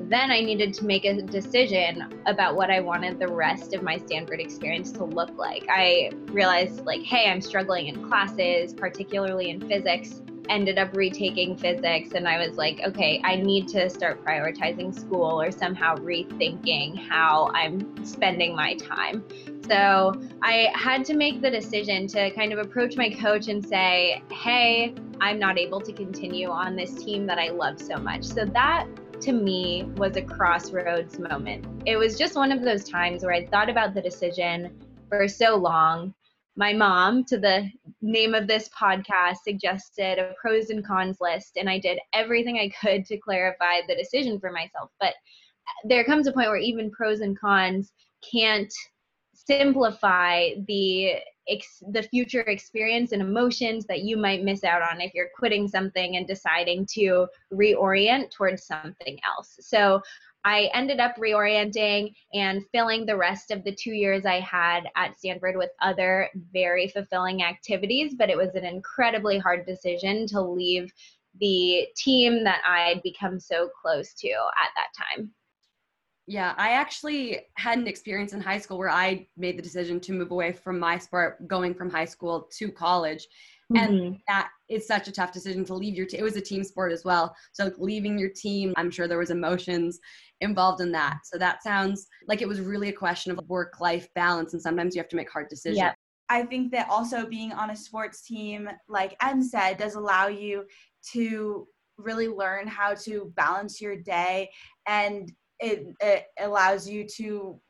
then 0.00 0.30
I 0.30 0.42
needed 0.42 0.74
to 0.74 0.84
make 0.84 1.06
a 1.06 1.22
decision 1.22 2.22
about 2.26 2.56
what 2.56 2.70
I 2.70 2.80
wanted 2.80 3.18
the 3.18 3.28
rest 3.28 3.72
of 3.72 3.82
my 3.82 3.96
Stanford 3.96 4.38
experience 4.38 4.92
to 4.92 5.04
look 5.04 5.34
like. 5.38 5.64
I 5.70 6.10
realized, 6.26 6.84
like, 6.84 7.04
hey, 7.04 7.30
I'm 7.30 7.40
struggling 7.40 7.86
in 7.86 8.06
classes, 8.06 8.74
particularly 8.74 9.48
in 9.48 9.66
physics 9.66 10.20
ended 10.48 10.78
up 10.78 10.94
retaking 10.96 11.56
physics 11.56 12.12
and 12.14 12.28
I 12.28 12.38
was 12.38 12.56
like, 12.56 12.80
okay, 12.86 13.20
I 13.24 13.36
need 13.36 13.68
to 13.68 13.88
start 13.88 14.24
prioritizing 14.24 14.94
school 14.94 15.40
or 15.40 15.50
somehow 15.50 15.96
rethinking 15.96 16.96
how 17.08 17.50
I'm 17.54 18.04
spending 18.04 18.54
my 18.54 18.74
time. 18.74 19.24
So 19.66 20.12
I 20.42 20.70
had 20.74 21.04
to 21.06 21.14
make 21.14 21.40
the 21.40 21.50
decision 21.50 22.06
to 22.08 22.30
kind 22.32 22.52
of 22.52 22.58
approach 22.58 22.96
my 22.96 23.10
coach 23.10 23.48
and 23.48 23.64
say, 23.64 24.22
hey, 24.30 24.94
I'm 25.20 25.38
not 25.38 25.58
able 25.58 25.80
to 25.80 25.92
continue 25.92 26.50
on 26.50 26.76
this 26.76 26.94
team 27.02 27.26
that 27.26 27.38
I 27.38 27.48
love 27.48 27.80
so 27.80 27.96
much. 27.96 28.24
So 28.24 28.44
that 28.44 28.86
to 29.22 29.32
me 29.32 29.84
was 29.96 30.16
a 30.16 30.22
crossroads 30.22 31.18
moment. 31.18 31.66
It 31.86 31.96
was 31.96 32.18
just 32.18 32.36
one 32.36 32.52
of 32.52 32.62
those 32.62 32.84
times 32.84 33.22
where 33.22 33.32
I 33.32 33.46
thought 33.46 33.70
about 33.70 33.94
the 33.94 34.02
decision 34.02 34.78
for 35.08 35.28
so 35.28 35.56
long 35.56 36.14
my 36.56 36.72
mom 36.72 37.24
to 37.24 37.38
the 37.38 37.68
name 38.04 38.34
of 38.34 38.46
this 38.46 38.68
podcast 38.68 39.36
suggested 39.44 40.18
a 40.18 40.34
pros 40.40 40.70
and 40.70 40.86
cons 40.86 41.16
list 41.20 41.56
and 41.56 41.68
i 41.68 41.78
did 41.78 41.98
everything 42.12 42.58
i 42.58 42.70
could 42.80 43.04
to 43.04 43.16
clarify 43.16 43.80
the 43.88 43.96
decision 43.96 44.38
for 44.38 44.50
myself 44.50 44.90
but 45.00 45.08
uh, 45.08 45.88
there 45.88 46.04
comes 46.04 46.26
a 46.26 46.32
point 46.32 46.48
where 46.48 46.56
even 46.58 46.90
pros 46.90 47.20
and 47.20 47.38
cons 47.38 47.92
can't 48.30 48.72
simplify 49.34 50.50
the 50.68 51.14
ex- 51.48 51.82
the 51.92 52.02
future 52.02 52.40
experience 52.42 53.12
and 53.12 53.22
emotions 53.22 53.86
that 53.86 54.02
you 54.02 54.16
might 54.16 54.42
miss 54.42 54.64
out 54.64 54.82
on 54.82 55.00
if 55.00 55.12
you're 55.14 55.28
quitting 55.36 55.68
something 55.68 56.16
and 56.16 56.26
deciding 56.26 56.86
to 56.86 57.26
reorient 57.52 58.30
towards 58.30 58.66
something 58.66 59.18
else. 59.26 59.56
So 59.60 60.00
I 60.44 60.70
ended 60.74 61.00
up 61.00 61.16
reorienting 61.16 62.12
and 62.34 62.62
filling 62.70 63.06
the 63.06 63.16
rest 63.16 63.50
of 63.50 63.64
the 63.64 63.74
two 63.74 63.92
years 63.92 64.26
I 64.26 64.40
had 64.40 64.84
at 64.96 65.18
Stanford 65.18 65.56
with 65.56 65.70
other 65.80 66.28
very 66.52 66.88
fulfilling 66.88 67.42
activities, 67.42 68.14
but 68.16 68.30
it 68.30 68.36
was 68.36 68.54
an 68.54 68.64
incredibly 68.64 69.38
hard 69.38 69.66
decision 69.66 70.26
to 70.28 70.40
leave 70.40 70.92
the 71.40 71.86
team 71.96 72.44
that 72.44 72.62
I'd 72.66 73.02
become 73.02 73.40
so 73.40 73.68
close 73.80 74.14
to 74.14 74.28
at 74.28 74.70
that 74.76 75.16
time. 75.16 75.32
Yeah, 76.26 76.54
I 76.56 76.70
actually 76.70 77.40
had 77.54 77.78
an 77.78 77.86
experience 77.86 78.32
in 78.32 78.40
high 78.40 78.58
school 78.58 78.78
where 78.78 78.90
I 78.90 79.28
made 79.36 79.58
the 79.58 79.62
decision 79.62 80.00
to 80.00 80.12
move 80.12 80.30
away 80.30 80.52
from 80.52 80.78
my 80.78 80.98
sport 80.98 81.46
going 81.46 81.74
from 81.74 81.90
high 81.90 82.06
school 82.06 82.48
to 82.58 82.70
college. 82.70 83.26
Mm-hmm. 83.72 83.94
And 83.94 84.18
that 84.28 84.50
is 84.68 84.86
such 84.86 85.08
a 85.08 85.12
tough 85.12 85.32
decision 85.32 85.64
to 85.66 85.74
leave 85.74 85.94
your 85.94 86.06
team. 86.06 86.20
It 86.20 86.24
was 86.24 86.36
a 86.36 86.40
team 86.40 86.64
sport 86.64 86.92
as 86.92 87.04
well. 87.04 87.34
So 87.52 87.70
leaving 87.78 88.18
your 88.18 88.30
team, 88.30 88.72
I'm 88.76 88.90
sure 88.90 89.06
there 89.06 89.18
was 89.18 89.30
emotions 89.30 89.98
involved 90.40 90.80
in 90.80 90.92
that. 90.92 91.18
So 91.24 91.38
that 91.38 91.62
sounds 91.62 92.06
like 92.26 92.42
it 92.42 92.48
was 92.48 92.60
really 92.60 92.88
a 92.88 92.92
question 92.92 93.32
of 93.32 93.38
work 93.48 93.80
life 93.80 94.08
balance 94.14 94.52
and 94.52 94.62
sometimes 94.62 94.94
you 94.94 95.00
have 95.00 95.08
to 95.10 95.16
make 95.16 95.30
hard 95.30 95.48
decisions. 95.48 95.78
Yeah. 95.78 95.92
I 96.30 96.42
think 96.42 96.72
that 96.72 96.88
also 96.88 97.26
being 97.26 97.52
on 97.52 97.70
a 97.70 97.76
sports 97.76 98.22
team, 98.22 98.70
like 98.88 99.14
Em 99.22 99.42
said, 99.42 99.76
does 99.76 99.94
allow 99.94 100.28
you 100.28 100.64
to 101.12 101.68
really 101.98 102.28
learn 102.28 102.66
how 102.66 102.94
to 102.94 103.32
balance 103.36 103.80
your 103.80 103.96
day 103.96 104.50
and 104.86 105.30
it, 105.60 105.86
it 106.00 106.24
allows 106.40 106.88
you 106.88 107.06
to 107.16 107.60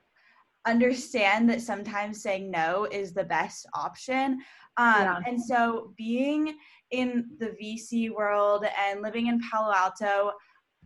understand 0.66 1.48
that 1.50 1.60
sometimes 1.60 2.22
saying 2.22 2.50
no 2.50 2.86
is 2.90 3.12
the 3.12 3.24
best 3.24 3.66
option. 3.74 4.40
Um, 4.76 5.02
yeah. 5.02 5.18
And 5.26 5.40
so, 5.40 5.92
being 5.96 6.56
in 7.00 7.30
the 7.38 7.56
VC 7.60 8.10
world 8.10 8.64
and 8.86 9.02
living 9.02 9.26
in 9.26 9.40
Palo 9.50 9.72
Alto, 9.74 10.32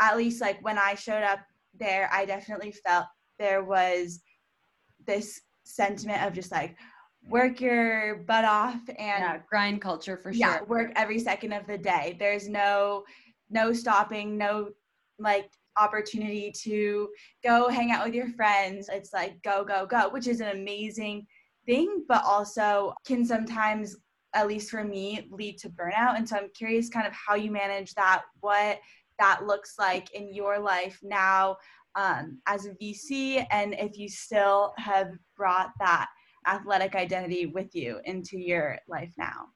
at 0.00 0.16
least 0.16 0.40
like 0.40 0.62
when 0.62 0.78
I 0.78 0.94
showed 0.94 1.22
up 1.22 1.40
there, 1.78 2.08
I 2.12 2.24
definitely 2.24 2.72
felt 2.72 3.06
there 3.38 3.64
was 3.64 4.20
this 5.06 5.40
sentiment 5.64 6.22
of 6.22 6.32
just 6.32 6.50
like, 6.52 6.76
work 7.28 7.60
your 7.60 8.24
butt 8.26 8.44
off 8.44 8.80
and 8.88 9.22
yeah, 9.22 9.38
grind 9.48 9.80
culture 9.80 10.16
for 10.16 10.32
sure. 10.32 10.40
Yeah, 10.40 10.62
work 10.62 10.92
every 10.96 11.18
second 11.18 11.52
of 11.52 11.66
the 11.66 11.76
day. 11.76 12.16
There's 12.18 12.48
no 12.48 13.04
no 13.50 13.72
stopping, 13.72 14.38
no 14.38 14.70
like 15.18 15.50
opportunity 15.76 16.52
to 16.64 17.08
go 17.44 17.68
hang 17.68 17.90
out 17.92 18.04
with 18.04 18.14
your 18.14 18.28
friends. 18.30 18.88
It's 18.90 19.12
like 19.12 19.40
go, 19.42 19.64
go, 19.64 19.86
go, 19.86 20.08
which 20.10 20.26
is 20.26 20.40
an 20.40 20.48
amazing 20.48 21.26
thing, 21.66 22.04
but 22.08 22.24
also 22.24 22.94
can 23.06 23.24
sometimes, 23.24 23.96
at 24.35 24.47
least 24.47 24.70
for 24.70 24.85
me, 24.85 25.26
lead 25.30 25.58
to 25.58 25.68
burnout. 25.70 26.16
And 26.16 26.28
so 26.28 26.37
I'm 26.37 26.50
curious 26.54 26.88
kind 26.88 27.06
of 27.06 27.12
how 27.12 27.35
you 27.35 27.50
manage 27.50 27.94
that, 27.94 28.23
what 28.40 28.78
that 29.18 29.47
looks 29.47 29.75
like 29.78 30.14
in 30.14 30.32
your 30.32 30.58
life 30.58 30.99
now 31.02 31.56
um, 31.94 32.38
as 32.47 32.66
a 32.66 32.70
VC, 32.75 33.44
and 33.50 33.75
if 33.75 33.99
you 33.99 34.08
still 34.08 34.73
have 34.76 35.11
brought 35.37 35.73
that 35.80 36.08
athletic 36.47 36.94
identity 36.94 37.47
with 37.47 37.75
you 37.75 38.00
into 38.04 38.38
your 38.38 38.78
life 38.88 39.12
now 39.18 39.49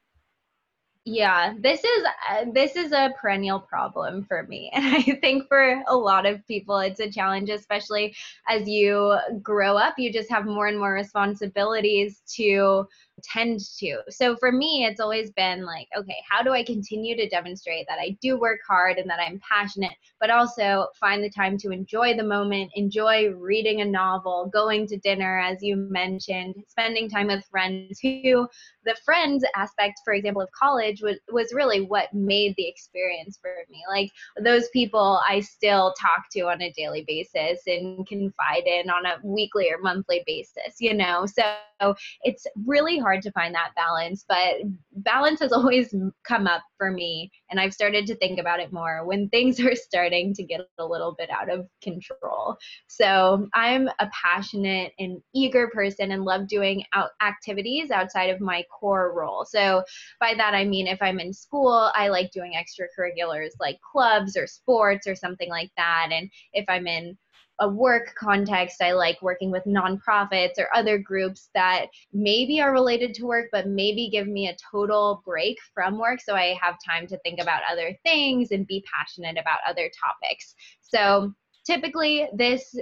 yeah 1.04 1.54
this 1.58 1.82
is 1.82 2.04
uh, 2.30 2.44
this 2.52 2.76
is 2.76 2.92
a 2.92 3.10
perennial 3.20 3.58
problem 3.58 4.24
for 4.24 4.44
me 4.44 4.70
and 4.74 4.84
i 4.86 5.02
think 5.20 5.48
for 5.48 5.82
a 5.88 5.96
lot 5.96 6.26
of 6.26 6.46
people 6.46 6.78
it's 6.78 7.00
a 7.00 7.10
challenge 7.10 7.50
especially 7.50 8.14
as 8.48 8.68
you 8.68 9.16
grow 9.42 9.76
up 9.76 9.94
you 9.98 10.12
just 10.12 10.30
have 10.30 10.44
more 10.44 10.68
and 10.68 10.78
more 10.78 10.92
responsibilities 10.92 12.22
to 12.26 12.86
tend 13.22 13.60
to. 13.78 13.98
So 14.10 14.36
for 14.36 14.52
me, 14.52 14.84
it's 14.84 15.00
always 15.00 15.30
been 15.30 15.64
like, 15.64 15.88
okay, 15.96 16.16
how 16.28 16.42
do 16.42 16.52
I 16.52 16.64
continue 16.64 17.16
to 17.16 17.28
demonstrate 17.28 17.86
that 17.88 17.98
I 17.98 18.16
do 18.20 18.38
work 18.38 18.60
hard 18.66 18.98
and 18.98 19.08
that 19.08 19.20
I'm 19.20 19.40
passionate, 19.48 19.92
but 20.20 20.30
also 20.30 20.88
find 20.98 21.22
the 21.22 21.30
time 21.30 21.56
to 21.58 21.70
enjoy 21.70 22.16
the 22.16 22.22
moment, 22.22 22.72
enjoy 22.74 23.30
reading 23.30 23.80
a 23.80 23.84
novel, 23.84 24.50
going 24.52 24.86
to 24.88 24.96
dinner, 24.98 25.38
as 25.40 25.62
you 25.62 25.76
mentioned, 25.76 26.54
spending 26.68 27.08
time 27.08 27.28
with 27.28 27.44
friends 27.50 27.98
who 28.00 28.48
the 28.84 28.96
friends 29.04 29.44
aspect, 29.54 30.00
for 30.04 30.14
example, 30.14 30.42
of 30.42 30.50
college 30.50 31.02
was, 31.02 31.18
was 31.30 31.52
really 31.52 31.82
what 31.82 32.12
made 32.12 32.54
the 32.56 32.68
experience 32.68 33.38
for 33.40 33.54
me. 33.70 33.82
Like 33.88 34.10
those 34.42 34.68
people 34.70 35.20
I 35.28 35.40
still 35.40 35.94
talk 36.00 36.26
to 36.32 36.42
on 36.42 36.62
a 36.62 36.72
daily 36.72 37.04
basis 37.06 37.60
and 37.66 38.06
confide 38.06 38.64
in 38.66 38.90
on 38.90 39.06
a 39.06 39.16
weekly 39.22 39.70
or 39.70 39.78
monthly 39.80 40.22
basis, 40.26 40.76
you 40.80 40.94
know? 40.94 41.26
So 41.26 41.94
it's 42.22 42.46
really 42.66 42.98
hard 43.12 43.22
to 43.22 43.32
find 43.32 43.54
that 43.54 43.72
balance, 43.76 44.24
but 44.26 44.54
balance 44.96 45.40
has 45.40 45.52
always 45.52 45.94
come 46.26 46.46
up 46.46 46.62
for 46.78 46.90
me. 46.90 47.30
And 47.50 47.60
I've 47.60 47.74
started 47.74 48.06
to 48.06 48.14
think 48.16 48.38
about 48.38 48.60
it 48.60 48.72
more 48.72 49.04
when 49.04 49.28
things 49.28 49.60
are 49.60 49.74
starting 49.74 50.32
to 50.34 50.42
get 50.42 50.60
a 50.78 50.84
little 50.84 51.14
bit 51.18 51.28
out 51.30 51.50
of 51.50 51.68
control. 51.82 52.56
So 52.86 53.48
I'm 53.54 53.88
a 53.98 54.08
passionate 54.12 54.92
and 54.98 55.20
eager 55.34 55.68
person 55.68 56.12
and 56.12 56.24
love 56.24 56.48
doing 56.48 56.84
out 56.94 57.10
activities 57.20 57.90
outside 57.90 58.30
of 58.30 58.40
my 58.40 58.64
core 58.80 59.12
role. 59.14 59.44
So 59.46 59.82
by 60.18 60.34
that, 60.34 60.54
I 60.54 60.64
mean, 60.64 60.86
if 60.86 61.02
I'm 61.02 61.20
in 61.20 61.34
school, 61.34 61.90
I 61.94 62.08
like 62.08 62.30
doing 62.32 62.54
extracurriculars 62.54 63.50
like 63.60 63.78
clubs 63.80 64.36
or 64.36 64.46
sports 64.46 65.06
or 65.06 65.14
something 65.14 65.50
like 65.50 65.70
that. 65.76 66.08
And 66.12 66.30
if 66.54 66.64
I'm 66.68 66.86
in 66.86 67.18
a 67.62 67.68
work 67.68 68.12
context, 68.16 68.82
I 68.82 68.90
like 68.90 69.22
working 69.22 69.52
with 69.52 69.62
nonprofits 69.66 70.58
or 70.58 70.66
other 70.74 70.98
groups 70.98 71.48
that 71.54 71.86
maybe 72.12 72.60
are 72.60 72.72
related 72.72 73.14
to 73.14 73.24
work, 73.24 73.50
but 73.52 73.68
maybe 73.68 74.10
give 74.10 74.26
me 74.26 74.48
a 74.48 74.56
total 74.70 75.22
break 75.24 75.58
from 75.72 75.96
work 75.96 76.20
so 76.20 76.34
I 76.34 76.58
have 76.60 76.74
time 76.84 77.06
to 77.06 77.18
think 77.18 77.40
about 77.40 77.62
other 77.70 77.96
things 78.02 78.50
and 78.50 78.66
be 78.66 78.84
passionate 78.92 79.38
about 79.38 79.60
other 79.64 79.88
topics. 79.96 80.56
So 80.80 81.32
typically 81.64 82.26
this 82.34 82.74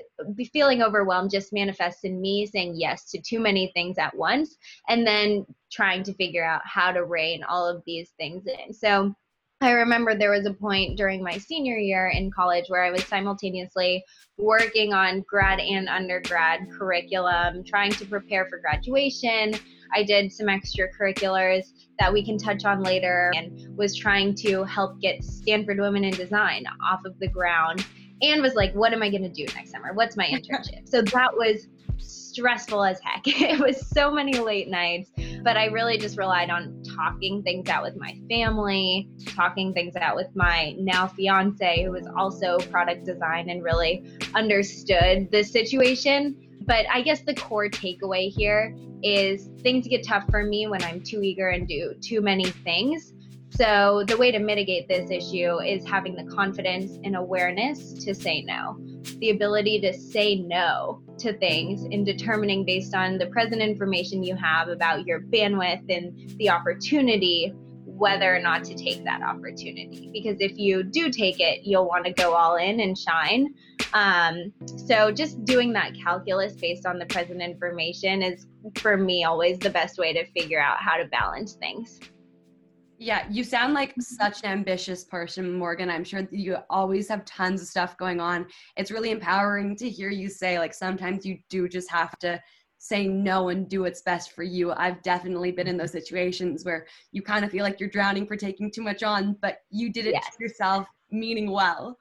feeling 0.51 0.81
overwhelmed 0.81 1.31
just 1.31 1.53
manifests 1.53 2.05
in 2.05 2.19
me 2.19 2.47
saying 2.47 2.73
yes 2.75 3.11
to 3.11 3.21
too 3.21 3.39
many 3.39 3.71
things 3.75 3.99
at 3.99 4.17
once 4.17 4.57
and 4.89 5.07
then 5.07 5.45
trying 5.71 6.03
to 6.05 6.15
figure 6.15 6.45
out 6.45 6.63
how 6.65 6.91
to 6.91 7.05
rein 7.05 7.43
all 7.45 7.69
of 7.69 7.83
these 7.85 8.13
things 8.19 8.47
in. 8.47 8.73
So 8.73 9.15
I 9.63 9.73
remember 9.73 10.15
there 10.15 10.31
was 10.31 10.47
a 10.47 10.55
point 10.55 10.97
during 10.97 11.23
my 11.23 11.37
senior 11.37 11.77
year 11.77 12.09
in 12.09 12.31
college 12.31 12.65
where 12.69 12.83
I 12.83 12.91
was 12.91 13.05
simultaneously 13.05 14.03
working 14.39 14.95
on 14.95 15.23
grad 15.29 15.61
and 15.61 15.87
undergrad 15.87 16.61
curriculum, 16.71 17.63
trying 17.65 17.93
to 17.93 18.07
prepare 18.07 18.49
for 18.49 18.59
graduation. 18.59 19.53
I 19.95 20.03
did 20.03 20.33
some 20.33 20.47
extracurriculars 20.47 21.65
that 21.99 22.11
we 22.11 22.25
can 22.25 22.39
touch 22.39 22.65
on 22.65 22.83
later 22.83 23.33
and 23.37 23.77
was 23.77 23.95
trying 23.95 24.35
to 24.37 24.65
help 24.65 24.99
get 25.01 25.23
Stanford 25.23 25.79
Women 25.79 26.05
in 26.05 26.15
Design 26.15 26.65
off 26.83 27.05
of 27.05 27.19
the 27.19 27.29
ground 27.29 27.85
and 28.23 28.41
was 28.41 28.55
like, 28.55 28.73
what 28.75 28.95
am 28.95 29.03
I 29.03 29.11
going 29.11 29.23
to 29.23 29.29
do 29.29 29.45
next 29.55 29.73
summer? 29.73 29.93
What's 29.93 30.17
my 30.17 30.25
internship? 30.25 30.89
so 30.89 31.03
that 31.03 31.37
was 31.37 31.69
stressful 31.99 32.83
as 32.85 32.99
heck. 33.01 33.23
It 33.27 33.59
was 33.59 33.87
so 33.89 34.11
many 34.11 34.39
late 34.39 34.69
nights, 34.69 35.11
but 35.43 35.57
I 35.57 35.67
really 35.67 35.99
just 35.99 36.17
relied 36.17 36.51
on 36.51 36.80
talking 37.01 37.43
things 37.43 37.69
out 37.69 37.83
with 37.83 37.97
my 37.97 38.19
family, 38.29 39.09
talking 39.27 39.73
things 39.73 39.97
out 39.97 40.17
with 40.17 40.29
my 40.35 40.75
now 40.79 41.07
fiance, 41.07 41.85
who 41.85 41.93
was 41.93 42.07
also 42.17 42.59
product 42.71 43.05
design 43.05 43.49
and 43.49 43.63
really 43.63 44.05
understood 44.35 45.31
the 45.31 45.43
situation. 45.43 46.37
But 46.63 46.87
I 46.93 47.01
guess 47.03 47.23
the 47.23 47.35
core 47.35 47.69
takeaway 47.69 48.31
here 48.31 48.77
is 49.03 49.49
things 49.63 49.89
get 49.89 50.07
tough 50.07 50.25
for 50.31 50.45
me 50.45 50.69
when 50.69 50.83
I'm 50.83 51.01
too 51.01 51.23
eager 51.23 51.49
and 51.49 51.67
do 51.67 51.95
too 52.03 52.21
many 52.21 52.45
things. 52.45 53.15
So, 53.53 54.05
the 54.07 54.17
way 54.17 54.31
to 54.31 54.39
mitigate 54.39 54.87
this 54.87 55.11
issue 55.11 55.61
is 55.61 55.85
having 55.85 56.15
the 56.15 56.25
confidence 56.33 56.99
and 57.03 57.17
awareness 57.17 57.95
to 58.05 58.15
say 58.15 58.43
no. 58.43 58.79
The 59.19 59.31
ability 59.31 59.81
to 59.81 59.93
say 59.93 60.37
no 60.37 61.03
to 61.21 61.37
things 61.39 61.85
in 61.85 62.05
determining 62.05 62.65
based 62.65 62.95
on 62.95 63.19
the 63.19 63.27
present 63.27 63.63
information 63.63 64.23
you 64.23 64.37
have 64.37 64.69
about 64.69 65.07
your 65.07 65.21
bandwidth 65.21 65.85
and 65.89 66.37
the 66.39 66.51
opportunity 66.51 67.55
whether 68.01 68.35
or 68.35 68.39
not 68.39 68.65
to 68.65 68.75
take 68.75 69.05
that 69.05 69.23
opportunity. 69.23 70.11
Because 70.13 70.41
if 70.41 70.57
you 70.57 70.83
do 70.83 71.11
take 71.11 71.39
it, 71.39 71.65
you'll 71.65 71.87
want 71.87 72.07
to 72.07 72.13
go 72.13 72.35
all 72.35 72.57
in 72.57 72.81
and 72.81 72.97
shine. 72.97 73.55
Um, 73.93 74.53
so 74.65 75.11
just 75.11 75.45
doing 75.45 75.75
that 75.75 75.95
calculus 75.95 76.55
based 76.55 76.87
on 76.87 76.99
the 76.99 77.05
present 77.07 77.43
information 77.43 78.23
is, 78.23 78.47
for 78.77 78.97
me, 78.97 79.25
always 79.25 79.59
the 79.59 79.71
best 79.71 79.99
way 79.99 80.15
to 80.15 80.25
figure 80.33 80.61
out 80.61 80.79
how 80.79 80.97
to 80.97 81.05
balance 81.07 81.53
things. 81.55 82.01
Yeah, 83.03 83.27
you 83.31 83.45
sound 83.45 83.73
like 83.73 83.95
such 83.99 84.45
an 84.45 84.51
ambitious 84.51 85.05
person, 85.05 85.55
Morgan. 85.55 85.89
I'm 85.89 86.05
sure 86.05 86.29
you 86.31 86.59
always 86.69 87.09
have 87.09 87.25
tons 87.25 87.63
of 87.63 87.67
stuff 87.67 87.97
going 87.97 88.21
on. 88.21 88.47
It's 88.77 88.91
really 88.91 89.11
empowering 89.11 89.75
to 89.77 89.89
hear 89.89 90.11
you 90.11 90.29
say, 90.29 90.59
like, 90.59 90.75
sometimes 90.75 91.25
you 91.25 91.39
do 91.49 91.67
just 91.67 91.91
have 91.91 92.19
to 92.19 92.39
say 92.77 93.07
no 93.07 93.49
and 93.49 93.71
do 93.71 93.81
what's 93.81 94.03
best 94.03 94.33
for 94.33 94.43
you. 94.43 94.73
I've 94.73 95.01
definitely 95.01 95.51
been 95.51 95.67
in 95.67 95.79
those 95.79 95.93
situations 95.93 96.63
where 96.67 96.87
you 97.11 97.23
kind 97.23 97.43
of 97.43 97.51
feel 97.51 97.65
like 97.65 97.81
you're 97.81 97.89
drowning 97.89 98.27
for 98.27 98.37
taking 98.37 98.71
too 98.71 98.83
much 98.83 99.03
on, 99.03 99.35
but 99.41 99.61
you 99.71 99.91
did 99.91 100.05
it 100.07 100.13
yes. 100.13 100.37
yourself, 100.39 100.87
meaning 101.11 101.51
well. 101.51 101.97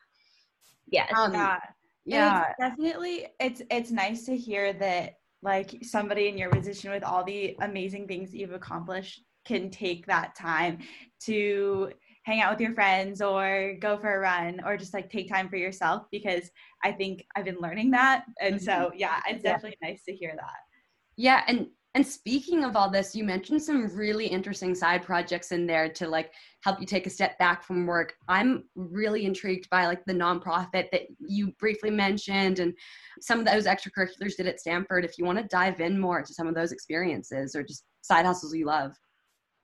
Yes. 0.92 1.10
Um, 1.16 1.32
yeah. 1.32 1.60
Yeah. 2.04 2.44
It's 2.50 2.60
definitely 2.60 3.28
it's 3.40 3.62
it's 3.72 3.92
nice 3.92 4.26
to 4.26 4.36
hear 4.36 4.74
that 4.74 5.20
like 5.44 5.78
somebody 5.82 6.28
in 6.28 6.38
your 6.38 6.50
position 6.50 6.92
with 6.92 7.04
all 7.04 7.24
the 7.24 7.56
amazing 7.62 8.06
things 8.06 8.32
that 8.32 8.38
you've 8.38 8.52
accomplished 8.52 9.22
can 9.46 9.70
take 9.70 10.06
that 10.08 10.36
time 10.36 10.80
to 11.22 11.92
hang 12.24 12.42
out 12.42 12.52
with 12.52 12.62
your 12.62 12.74
friends 12.74 13.22
or 13.22 13.76
go 13.80 13.98
for 13.98 14.16
a 14.16 14.20
run 14.20 14.62
or 14.66 14.78
just 14.78 14.94
like 14.94 15.10
take 15.10 15.30
time 15.30 15.50
for 15.50 15.56
yourself 15.56 16.04
because 16.12 16.52
I 16.84 16.92
think 16.92 17.26
I've 17.36 17.46
been 17.46 17.60
learning 17.60 17.92
that. 17.92 18.26
And 18.40 18.62
so, 18.62 18.72
mm-hmm. 18.72 18.98
yeah, 19.00 19.20
it's 19.28 19.44
definitely 19.44 19.78
yeah. 19.82 19.90
nice 19.90 20.04
to 20.04 20.14
hear 20.14 20.34
that. 20.36 20.60
Yeah. 21.18 21.44
And 21.48 21.68
and 21.96 22.06
speaking 22.06 22.64
of 22.64 22.76
all 22.76 22.90
this, 22.90 23.16
you 23.16 23.24
mentioned 23.24 23.64
some 23.64 23.88
really 23.96 24.28
interesting 24.28 24.76
side 24.76 25.04
projects 25.04 25.52
in 25.52 25.66
there 25.66 25.90
to 25.94 26.08
like 26.08 26.32
help 26.64 26.80
you 26.80 26.86
take 26.86 27.08
a 27.08 27.10
step 27.10 27.38
back 27.40 27.64
from 27.64 27.88
work. 27.88 28.14
I'm 28.28 28.66
really 28.76 29.26
intrigued 29.26 29.68
by 29.72 29.88
like 29.88 30.06
the 30.06 30.14
nonprofit 30.14 30.92
that 30.92 31.08
you 31.20 31.52
briefly 31.60 31.90
mentioned 31.90 32.60
and 32.60 32.76
some 33.22 33.40
of 33.40 33.46
those 33.46 33.66
extracurriculars 33.66 34.36
did 34.38 34.46
at 34.46 34.60
Stanford. 34.60 35.04
If 35.04 35.18
you 35.18 35.26
want 35.26 35.40
to 35.40 35.46
dive 35.46 35.80
in 35.80 36.00
more 36.00 36.22
to 36.22 36.34
some 36.34 36.46
of 36.46 36.54
those 36.54 36.72
experiences 36.72 37.56
or 37.56 37.64
just 37.64 37.86
side 38.02 38.26
hustles 38.26 38.54
you 38.54 38.68
love. 38.68 38.94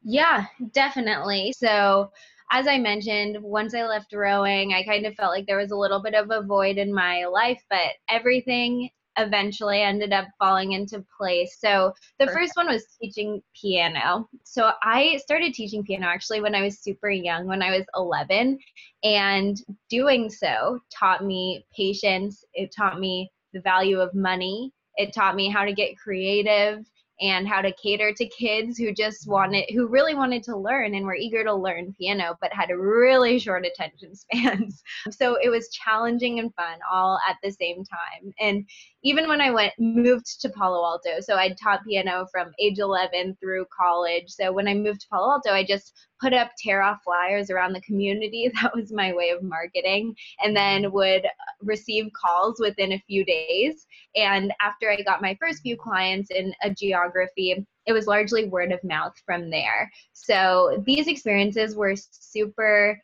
Yeah, 0.06 0.46
definitely. 0.72 1.52
So 1.58 2.12
as 2.52 2.68
I 2.68 2.78
mentioned, 2.78 3.42
once 3.42 3.74
I 3.74 3.86
left 3.86 4.14
rowing, 4.14 4.74
I 4.74 4.84
kind 4.84 5.06
of 5.06 5.16
felt 5.16 5.32
like 5.32 5.48
there 5.48 5.58
was 5.58 5.72
a 5.72 5.76
little 5.76 6.02
bit 6.02 6.14
of 6.14 6.30
a 6.30 6.44
void 6.44 6.78
in 6.78 6.94
my 6.94 7.26
life, 7.26 7.62
but 7.72 7.94
everything 8.08 8.90
eventually 9.18 9.82
ended 9.82 10.14
up 10.14 10.28
falling 10.38 10.74
into 10.74 11.04
place. 11.18 11.58
So 11.60 11.92
the 12.20 12.28
Perfect. 12.28 12.38
first 12.38 12.52
one 12.56 12.68
was 12.68 12.86
teaching 13.02 13.42
piano. 13.60 14.30
So 14.44 14.74
I 14.84 15.18
started 15.18 15.56
teaching 15.56 15.84
piano 15.84 16.06
actually 16.06 16.42
when 16.42 16.54
I 16.54 16.62
was 16.62 16.80
super 16.80 17.10
young, 17.10 17.48
when 17.48 17.64
I 17.64 17.76
was 17.76 17.86
11, 17.96 18.60
and 19.04 19.58
doing 19.90 20.30
so 20.30 20.80
taught 20.96 21.26
me 21.26 21.66
patience. 21.76 22.44
It 22.54 22.72
taught 22.76 23.00
me 23.00 23.32
the 23.54 23.62
value 23.62 24.00
of 24.00 24.14
money. 24.14 24.72
It 24.98 25.14
taught 25.14 25.36
me 25.36 25.50
how 25.50 25.66
to 25.66 25.74
get 25.74 25.98
creative 25.98 26.86
and 27.22 27.48
how 27.48 27.62
to 27.62 27.72
cater 27.82 28.12
to 28.14 28.28
kids 28.28 28.78
who 28.78 28.94
just 28.94 29.28
wanted 29.28 29.66
who 29.74 29.88
really 29.88 30.16
wanted 30.16 30.44
to 30.44 30.58
learn 30.58 30.96
and 30.96 31.06
were 31.06 31.16
eager 31.16 31.44
to 31.44 31.54
learn 31.54 31.94
piano 31.98 32.36
but 32.42 32.54
had 32.54 32.70
really 32.70 33.40
short 33.40 33.66
attention 33.66 34.16
spans. 34.16 34.84
So 35.12 35.38
it 35.42 35.50
was 35.50 35.70
challenging 35.70 36.40
and 36.40 36.54
fun 36.56 36.80
all 36.92 37.20
at 37.28 37.38
the 37.42 37.52
same 37.52 37.84
time. 37.86 38.34
And 38.40 38.68
even 39.04 39.28
when 39.28 39.42
i 39.42 39.52
went 39.52 39.74
moved 39.80 40.42
to 40.42 40.50
palo 40.50 40.84
alto 40.84 41.22
so 41.22 41.36
i 41.36 41.56
taught 41.62 41.86
piano 41.86 42.26
from 42.32 42.52
age 42.60 42.80
11 42.80 43.38
through 43.40 43.66
college. 43.76 44.26
So 44.28 44.52
when 44.52 44.68
i 44.68 44.74
moved 44.74 45.02
to 45.02 45.08
palo 45.10 45.32
alto 45.32 45.52
i 45.52 45.64
just 45.64 45.94
put 46.22 46.34
up 46.34 46.52
tear 46.58 46.82
off 46.82 47.00
flyers 47.04 47.50
around 47.50 47.74
the 47.74 47.82
community. 47.82 48.52
That 48.62 48.76
was 48.76 48.92
my 48.92 49.14
way 49.14 49.30
of 49.30 49.44
marketing. 49.44 50.16
And 50.44 50.56
then 50.56 50.92
would 50.92 51.26
uh, 51.26 51.30
receive 51.62 52.12
calls 52.14 52.60
within 52.60 52.94
a 52.94 53.04
few 53.08 53.26
days. 53.26 53.86
And 54.16 54.54
after 54.62 54.90
I 54.90 55.02
got 55.02 55.22
my 55.22 55.38
first 55.40 55.62
few 55.62 55.76
clients 55.78 56.32
in 56.32 56.54
a 56.64 56.74
geography, 56.74 57.66
it 57.86 57.94
was 57.94 58.08
largely 58.08 58.46
word 58.46 58.72
of 58.72 58.84
mouth 58.84 59.14
from 59.26 59.50
there. 59.50 59.92
So 60.14 60.84
these 60.86 61.08
experiences 61.08 61.76
were 61.76 61.96
super 61.96 63.00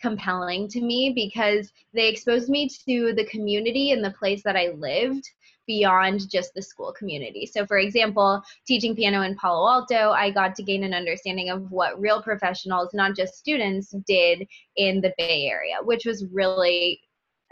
compelling 0.00 0.68
to 0.68 0.80
me 0.80 1.12
because 1.14 1.72
they 1.92 2.08
exposed 2.08 2.48
me 2.48 2.68
to 2.86 3.12
the 3.14 3.26
community 3.26 3.92
and 3.92 4.04
the 4.04 4.12
place 4.12 4.42
that 4.44 4.56
I 4.56 4.68
lived 4.76 5.28
beyond 5.68 6.28
just 6.28 6.52
the 6.54 6.62
school 6.62 6.92
community. 6.98 7.46
So, 7.46 7.64
for 7.64 7.78
example, 7.78 8.42
teaching 8.66 8.96
piano 8.96 9.22
in 9.22 9.36
Palo 9.36 9.70
Alto, 9.70 10.10
I 10.10 10.32
got 10.32 10.56
to 10.56 10.64
gain 10.64 10.82
an 10.82 10.94
understanding 10.94 11.50
of 11.50 11.70
what 11.70 12.00
real 12.00 12.20
professionals, 12.20 12.88
not 12.94 13.14
just 13.14 13.38
students, 13.38 13.94
did 14.06 14.48
in 14.74 15.00
the 15.00 15.14
Bay 15.16 15.46
Area, 15.46 15.76
which 15.84 16.04
was 16.06 16.26
really 16.32 17.00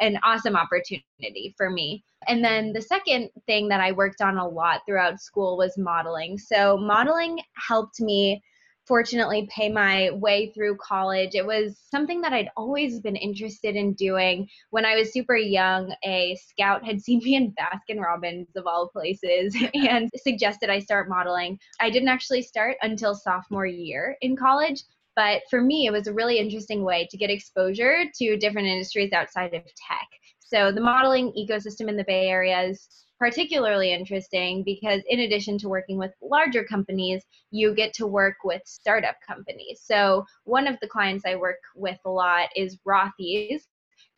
an 0.00 0.18
awesome 0.24 0.56
opportunity 0.56 1.54
for 1.56 1.70
me. 1.70 2.02
And 2.26 2.44
then 2.44 2.72
the 2.72 2.82
second 2.82 3.30
thing 3.46 3.68
that 3.68 3.80
I 3.80 3.92
worked 3.92 4.20
on 4.20 4.38
a 4.38 4.48
lot 4.48 4.80
throughout 4.86 5.20
school 5.20 5.56
was 5.56 5.78
modeling. 5.78 6.38
So, 6.38 6.76
modeling 6.78 7.38
helped 7.68 8.00
me 8.00 8.42
fortunately 8.86 9.48
pay 9.54 9.68
my 9.68 10.10
way 10.12 10.52
through 10.52 10.76
college. 10.76 11.34
It 11.34 11.46
was 11.46 11.76
something 11.90 12.20
that 12.20 12.32
I'd 12.32 12.50
always 12.56 13.00
been 13.00 13.16
interested 13.16 13.76
in 13.76 13.94
doing. 13.94 14.48
When 14.70 14.84
I 14.84 14.94
was 14.94 15.12
super 15.12 15.36
young, 15.36 15.94
a 16.04 16.36
scout 16.36 16.84
had 16.84 17.00
seen 17.02 17.20
me 17.24 17.34
in 17.36 17.52
Baskin 17.52 18.00
Robbins, 18.00 18.48
of 18.56 18.66
all 18.66 18.88
places, 18.88 19.56
and 19.74 20.10
suggested 20.16 20.70
I 20.70 20.78
start 20.78 21.08
modeling. 21.08 21.58
I 21.80 21.90
didn't 21.90 22.08
actually 22.08 22.42
start 22.42 22.76
until 22.82 23.14
sophomore 23.14 23.66
year 23.66 24.16
in 24.20 24.36
college. 24.36 24.82
But 25.16 25.42
for 25.48 25.62
me, 25.62 25.86
it 25.86 25.92
was 25.92 26.06
a 26.06 26.12
really 26.12 26.38
interesting 26.38 26.84
way 26.84 27.08
to 27.10 27.16
get 27.16 27.30
exposure 27.30 28.04
to 28.16 28.36
different 28.36 28.68
industries 28.68 29.14
outside 29.14 29.54
of 29.54 29.62
tech. 29.64 30.08
So 30.40 30.70
the 30.70 30.80
modeling 30.82 31.32
ecosystem 31.32 31.88
in 31.88 31.96
the 31.96 32.04
Bay 32.04 32.28
Area 32.28 32.60
is 32.60 33.05
particularly 33.18 33.92
interesting 33.92 34.62
because 34.62 35.02
in 35.08 35.20
addition 35.20 35.58
to 35.58 35.68
working 35.68 35.98
with 35.98 36.12
larger 36.22 36.64
companies, 36.64 37.22
you 37.50 37.74
get 37.74 37.92
to 37.94 38.06
work 38.06 38.36
with 38.44 38.62
startup 38.64 39.16
companies. 39.26 39.80
So 39.82 40.24
one 40.44 40.66
of 40.66 40.76
the 40.80 40.88
clients 40.88 41.24
I 41.26 41.36
work 41.36 41.58
with 41.74 41.98
a 42.04 42.10
lot 42.10 42.48
is 42.54 42.78
Rothy's. 42.86 43.68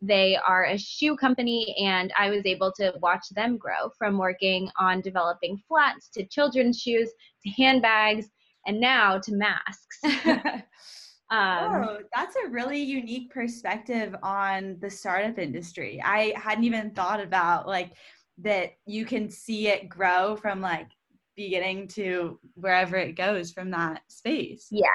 They 0.00 0.36
are 0.36 0.66
a 0.66 0.78
shoe 0.78 1.16
company, 1.16 1.76
and 1.82 2.12
I 2.16 2.30
was 2.30 2.46
able 2.46 2.72
to 2.76 2.94
watch 3.02 3.28
them 3.30 3.56
grow 3.56 3.90
from 3.98 4.16
working 4.16 4.70
on 4.78 5.00
developing 5.00 5.60
flats 5.66 6.08
to 6.10 6.24
children's 6.24 6.80
shoes 6.80 7.10
to 7.44 7.50
handbags 7.50 8.28
and 8.66 8.80
now 8.80 9.18
to 9.18 9.32
masks. 9.32 10.00
Um, 11.30 11.84
oh, 11.84 11.98
that's 12.14 12.36
a 12.36 12.48
really 12.48 12.80
unique 12.80 13.30
perspective 13.30 14.16
on 14.22 14.78
the 14.80 14.88
startup 14.88 15.38
industry. 15.38 16.00
I 16.02 16.32
hadn't 16.36 16.64
even 16.64 16.90
thought 16.92 17.20
about 17.20 17.66
like 17.66 17.92
that 18.42 18.72
you 18.86 19.04
can 19.04 19.30
see 19.30 19.68
it 19.68 19.88
grow 19.88 20.36
from 20.36 20.60
like 20.60 20.88
beginning 21.36 21.88
to 21.88 22.38
wherever 22.54 22.96
it 22.96 23.16
goes 23.16 23.50
from 23.50 23.70
that 23.70 24.02
space. 24.08 24.68
Yes. 24.70 24.88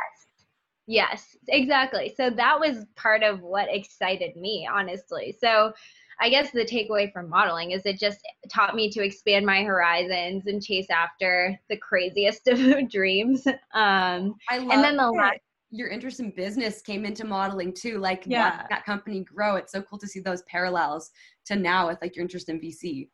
Yes, 0.86 1.38
exactly. 1.48 2.14
So 2.18 2.30
that 2.30 2.60
was 2.60 2.86
part 2.98 3.24
of 3.24 3.42
what 3.42 3.74
excited 3.74 4.36
me, 4.36 4.68
honestly. 4.70 5.34
So 5.40 5.72
I 6.20 6.30
guess 6.30 6.52
the 6.52 6.66
takeaway 6.66 7.12
from 7.12 7.30
modeling 7.30 7.72
is 7.72 7.86
it 7.86 8.00
just 8.00 8.20
taught 8.52 8.76
me 8.76 8.90
to 8.92 9.04
expand 9.04 9.46
my 9.46 9.64
horizons 9.64 10.44
and 10.48 10.62
chase 10.62 10.88
after 10.90 11.58
the 11.70 11.78
craziest 11.78 12.48
of 12.48 12.90
dreams. 12.90 13.48
Um, 13.74 14.36
I 14.50 14.58
love 14.58 14.72
and 14.72 14.84
then 14.84 14.98
the 14.98 15.10
last 15.10 15.40
your 15.74 15.90
interest 15.90 16.20
in 16.20 16.30
business 16.30 16.84
came 16.84 17.04
into 17.04 17.26
modeling 17.26 17.74
too. 17.74 17.98
Like 17.98 18.26
yeah. 18.28 18.68
that 18.70 18.86
company 18.86 19.24
grow. 19.24 19.56
It's 19.56 19.72
so 19.72 19.82
cool 19.82 19.98
to 19.98 20.08
see 20.08 20.20
those 20.20 20.44
parallels 20.44 21.10
to 21.46 21.56
now 21.56 21.88
with 21.88 21.98
like 22.00 22.16
your 22.16 22.22
interest 22.22 22.50
in 22.50 22.62
VC. 22.62 23.10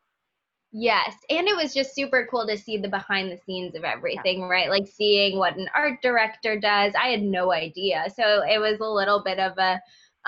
Yes. 0.72 1.14
And 1.28 1.48
it 1.48 1.56
was 1.56 1.74
just 1.74 1.94
super 1.94 2.28
cool 2.30 2.46
to 2.46 2.56
see 2.56 2.76
the 2.76 2.88
behind 2.88 3.30
the 3.30 3.38
scenes 3.44 3.74
of 3.74 3.82
everything, 3.82 4.40
yeah. 4.40 4.48
right? 4.48 4.70
Like 4.70 4.86
seeing 4.86 5.36
what 5.36 5.56
an 5.56 5.68
art 5.74 6.00
director 6.00 6.60
does. 6.60 6.92
I 7.00 7.08
had 7.08 7.22
no 7.22 7.52
idea. 7.52 8.04
So 8.14 8.44
it 8.44 8.58
was 8.58 8.78
a 8.80 8.88
little 8.88 9.22
bit 9.24 9.40
of 9.40 9.58
a 9.58 9.80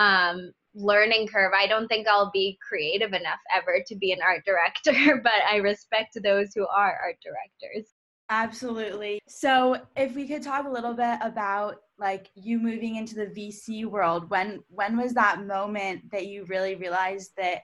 um, 0.02 0.52
learning 0.74 1.28
curve. 1.28 1.52
I 1.55 1.66
don't 1.66 1.87
think 1.87 2.09
I'll 2.09 2.31
be 2.33 2.59
creative 2.66 3.12
enough 3.12 3.38
ever 3.55 3.78
to 3.87 3.94
be 3.94 4.12
an 4.12 4.18
art 4.24 4.44
director, 4.44 5.20
but 5.22 5.33
I 5.48 5.57
respect 5.57 6.18
those 6.22 6.52
who 6.55 6.66
are 6.66 6.98
art 7.02 7.16
directors. 7.22 7.88
Absolutely. 8.31 9.20
So, 9.28 9.76
if 9.94 10.14
we 10.14 10.26
could 10.26 10.42
talk 10.42 10.64
a 10.66 10.70
little 10.70 10.94
bit 10.94 11.18
about 11.20 11.76
like 11.98 12.31
you 12.35 12.59
moving 12.59 12.96
into 12.96 13.14
the 13.14 13.26
VC 13.26 13.85
world, 13.85 14.31
when 14.31 14.61
when 14.68 14.96
was 14.96 15.12
that 15.12 15.44
moment 15.44 16.11
that 16.11 16.26
you 16.26 16.46
really 16.46 16.74
realized 16.74 17.33
that 17.37 17.62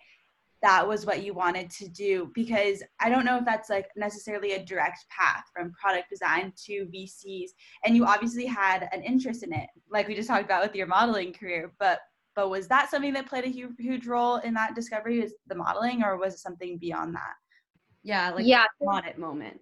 that 0.60 0.86
was 0.86 1.06
what 1.06 1.22
you 1.22 1.32
wanted 1.32 1.70
to 1.70 1.88
do 1.88 2.30
because 2.34 2.82
i 3.00 3.08
don't 3.08 3.24
know 3.24 3.38
if 3.38 3.44
that's 3.44 3.70
like 3.70 3.88
necessarily 3.96 4.52
a 4.52 4.64
direct 4.64 5.04
path 5.08 5.44
from 5.54 5.72
product 5.72 6.10
design 6.10 6.52
to 6.56 6.86
vcs 6.94 7.50
and 7.84 7.96
you 7.96 8.04
obviously 8.04 8.44
had 8.44 8.88
an 8.92 9.02
interest 9.02 9.42
in 9.42 9.52
it 9.52 9.68
like 9.90 10.08
we 10.08 10.14
just 10.14 10.28
talked 10.28 10.44
about 10.44 10.62
with 10.62 10.74
your 10.74 10.86
modeling 10.86 11.32
career 11.32 11.72
but 11.78 12.00
but 12.38 12.50
was 12.50 12.68
that 12.68 12.88
something 12.88 13.12
that 13.14 13.26
played 13.26 13.44
a 13.44 13.48
huge, 13.48 13.72
huge 13.80 14.06
role 14.06 14.36
in 14.36 14.54
that 14.54 14.76
discovery 14.76 15.20
is 15.20 15.34
the 15.48 15.56
modeling 15.56 16.04
or 16.04 16.16
was 16.16 16.34
it 16.34 16.38
something 16.38 16.78
beyond 16.78 17.12
that? 17.16 17.34
Yeah 18.04 18.30
like 18.30 18.46
yeah. 18.46 18.64
audit 18.80 19.18
moment. 19.18 19.58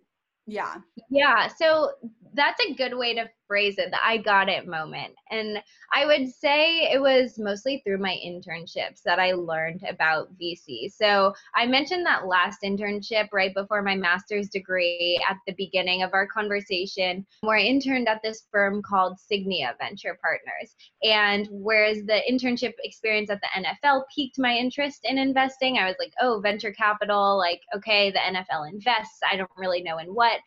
Yeah. 0.46 0.74
Yeah 1.08 1.48
so 1.48 1.92
that's 2.34 2.62
a 2.62 2.74
good 2.74 2.94
way 2.94 3.14
to 3.14 3.30
phrase 3.46 3.78
it 3.78 3.90
the 3.90 4.04
I 4.04 4.18
got 4.18 4.48
it 4.48 4.66
moment. 4.66 5.14
And 5.30 5.62
I 5.92 6.06
would 6.06 6.28
say 6.32 6.90
it 6.92 7.00
was 7.00 7.38
mostly 7.38 7.80
through 7.84 7.98
my 7.98 8.18
internships 8.24 9.02
that 9.04 9.18
I 9.18 9.32
learned 9.32 9.82
about 9.88 10.28
VC. 10.38 10.92
So 10.92 11.34
I 11.54 11.66
mentioned 11.66 12.04
that 12.06 12.26
last 12.26 12.62
internship 12.62 13.28
right 13.32 13.54
before 13.54 13.82
my 13.82 13.94
master's 13.94 14.48
degree 14.48 15.20
at 15.28 15.36
the 15.46 15.54
beginning 15.54 16.02
of 16.02 16.12
our 16.12 16.26
conversation, 16.26 17.26
where 17.40 17.56
I 17.56 17.62
interned 17.62 18.08
at 18.08 18.20
this 18.22 18.46
firm 18.50 18.82
called 18.82 19.18
Signia 19.18 19.76
Venture 19.78 20.18
Partners. 20.20 20.74
And 21.02 21.48
whereas 21.50 21.98
the 22.04 22.20
internship 22.30 22.74
experience 22.82 23.30
at 23.30 23.40
the 23.40 23.64
NFL 23.64 24.02
piqued 24.14 24.38
my 24.38 24.54
interest 24.54 25.00
in 25.04 25.18
investing, 25.18 25.78
I 25.78 25.86
was 25.86 25.96
like, 25.98 26.12
oh, 26.20 26.40
venture 26.42 26.72
capital, 26.72 27.38
like, 27.38 27.60
okay, 27.74 28.10
the 28.10 28.18
NFL 28.18 28.70
invests. 28.70 29.20
I 29.30 29.36
don't 29.36 29.50
really 29.56 29.82
know 29.82 29.98
in 29.98 30.14
what 30.14 30.40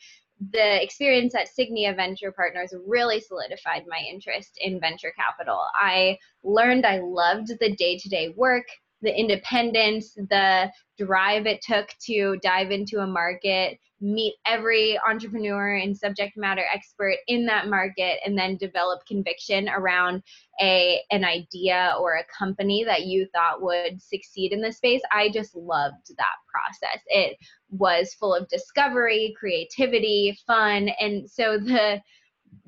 the 0.52 0.82
experience 0.82 1.36
at 1.36 1.50
Signia 1.50 1.96
Venture 1.96 2.32
Partners 2.32 2.74
really 2.88 3.20
solidified 3.20 3.84
my 3.88 4.00
interest 4.10 4.58
in 4.62 4.80
venture 4.80 5.14
capital. 5.18 5.60
I 5.76 6.18
learned 6.44 6.86
I 6.86 7.00
loved 7.00 7.52
the 7.60 7.76
day 7.76 7.98
to 7.98 8.10
day 8.10 8.34
work. 8.36 8.66
The 9.02 9.18
independence, 9.18 10.14
the 10.14 10.72
drive 10.98 11.46
it 11.46 11.62
took 11.62 11.90
to 12.06 12.38
dive 12.44 12.72
into 12.72 13.00
a 13.00 13.08
market, 13.08 13.80
meet 14.02 14.36
every 14.46 15.00
entrepreneur 15.08 15.76
and 15.76 15.98
subject 15.98 16.38
matter 16.38 16.64
expert 16.74 17.16
in 17.28 17.46
that 17.46 17.68
market 17.68 18.20
and 18.26 18.38
then 18.38 18.56
develop 18.58 19.06
conviction 19.06 19.68
around 19.70 20.24
a 20.62 21.02
an 21.12 21.24
idea 21.26 21.94
or 22.00 22.16
a 22.16 22.26
company 22.38 22.84
that 22.84 23.04
you 23.04 23.28
thought 23.34 23.62
would 23.62 24.02
succeed 24.02 24.54
in 24.54 24.62
the 24.62 24.72
space 24.72 25.02
i 25.12 25.30
just 25.30 25.56
loved 25.56 26.16
that 26.18 26.38
process. 26.50 27.04
It 27.08 27.38
was 27.72 28.14
full 28.14 28.34
of 28.34 28.48
discovery 28.48 29.36
creativity 29.38 30.38
fun 30.48 30.90
and 31.00 31.30
so 31.30 31.58
the 31.58 32.02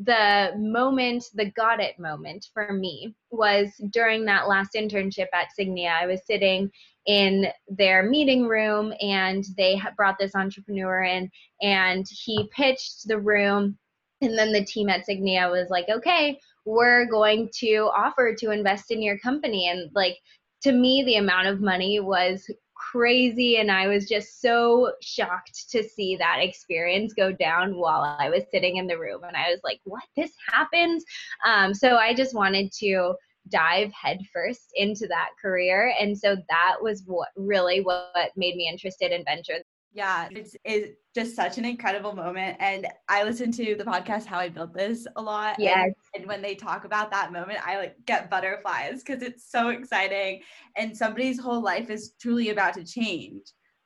the 0.04 0.52
moment, 0.58 1.26
the 1.34 1.52
got 1.52 1.80
it 1.80 2.00
moment 2.00 2.48
for 2.54 2.74
me 2.74 3.16
was 3.30 3.70
during 3.92 4.26
that 4.26 4.48
last 4.48 4.72
internship 4.76 5.28
at 5.34 5.50
Signia. 5.58 5.92
I 5.92 6.08
was 6.08 6.22
sitting 6.26 6.72
in 7.06 7.48
their 7.68 8.04
meeting 8.04 8.48
room 8.48 8.94
and 9.02 9.44
they 9.58 9.82
brought 9.98 10.18
this 10.20 10.36
entrepreneur 10.36 11.04
in 11.04 11.30
and 11.62 12.06
he 12.10 12.50
pitched 12.56 13.08
the 13.08 13.20
room. 13.20 13.78
And 14.22 14.38
then 14.38 14.52
the 14.52 14.64
team 14.64 14.90
at 14.90 15.08
Signia 15.08 15.50
was 15.50 15.70
like, 15.70 15.90
okay, 15.90 16.40
we're 16.66 17.06
going 17.06 17.50
to 17.56 17.90
offer 17.96 18.36
to 18.36 18.52
invest 18.52 18.92
in 18.92 19.02
your 19.02 19.18
company. 19.20 19.68
And 19.68 19.90
like, 19.96 20.18
to 20.64 20.72
me, 20.72 21.04
the 21.04 21.16
amount 21.16 21.48
of 21.48 21.60
money 21.60 22.00
was 22.00 22.46
crazy 22.92 23.58
and 23.58 23.72
I 23.72 23.88
was 23.88 24.08
just 24.08 24.42
so 24.42 24.94
shocked 25.02 25.70
to 25.72 25.84
see 25.84 26.16
that 26.18 26.40
experience 26.42 27.14
go 27.14 27.32
down 27.32 27.78
while 27.78 28.18
I 28.20 28.30
was 28.30 28.44
sitting 28.52 28.78
in 28.78 28.88
the 28.88 28.98
room 28.98 29.24
and 29.24 29.36
I 29.38 29.50
was 29.50 29.60
like 29.64 29.80
what? 29.84 30.04
This 30.16 30.32
happens? 30.50 31.04
Um, 31.46 31.74
so 31.74 31.98
I 31.98 32.14
just 32.14 32.36
wanted 32.36 32.72
to 32.80 33.14
dive 33.50 33.92
headfirst 33.92 34.72
into 34.76 35.08
that 35.08 35.30
career 35.42 35.94
and 36.00 36.18
so 36.18 36.36
that 36.50 36.76
was 36.82 37.04
what 37.06 37.30
really 37.36 37.82
what 37.82 38.32
made 38.36 38.56
me 38.56 38.70
interested 38.70 39.12
in 39.12 39.24
venture 39.26 39.64
yeah, 39.94 40.30
it's, 40.32 40.56
it's 40.64 40.98
just 41.14 41.36
such 41.36 41.58
an 41.58 41.66
incredible 41.66 42.14
moment. 42.14 42.58
And 42.60 42.88
I 43.10 43.24
listen 43.24 43.52
to 43.54 43.76
the 43.76 43.84
podcast 43.84 44.26
How 44.26 44.40
I 44.40 44.50
Built 44.50 44.74
This 44.74 45.06
a 45.16 45.22
lot. 45.22 45.58
Yes. 45.60 45.92
And, 46.14 46.22
and 46.22 46.26
when 46.28 46.42
they 46.42 46.56
talk 46.56 46.86
about 46.86 47.12
that 47.12 47.34
moment, 47.34 47.60
I 47.66 47.78
like 47.78 47.96
get 48.06 48.30
butterflies 48.30 49.04
because 49.04 49.22
it's 49.22 49.50
so 49.52 49.70
exciting. 49.70 50.42
And 50.78 50.96
somebody's 50.96 51.40
whole 51.40 51.62
life 51.62 51.90
is 51.90 52.14
truly 52.22 52.50
about 52.50 52.74
to 52.76 52.86
change. 52.86 53.44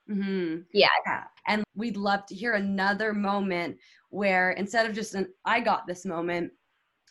Mm-hmm. 0.10 0.62
Yeah. 0.74 0.88
yeah. 1.08 1.24
And 1.48 1.63
we'd 1.76 1.98
love 1.98 2.26
to 2.28 2.36
hear 2.36 2.54
another 2.54 3.13
moment 3.13 3.78
where 4.10 4.52
instead 4.52 4.88
of 4.88 4.94
just 4.94 5.15
an 5.15 5.28
I 5.46 5.60
got 5.60 5.88
this 5.88 6.06
moment, 6.06 6.52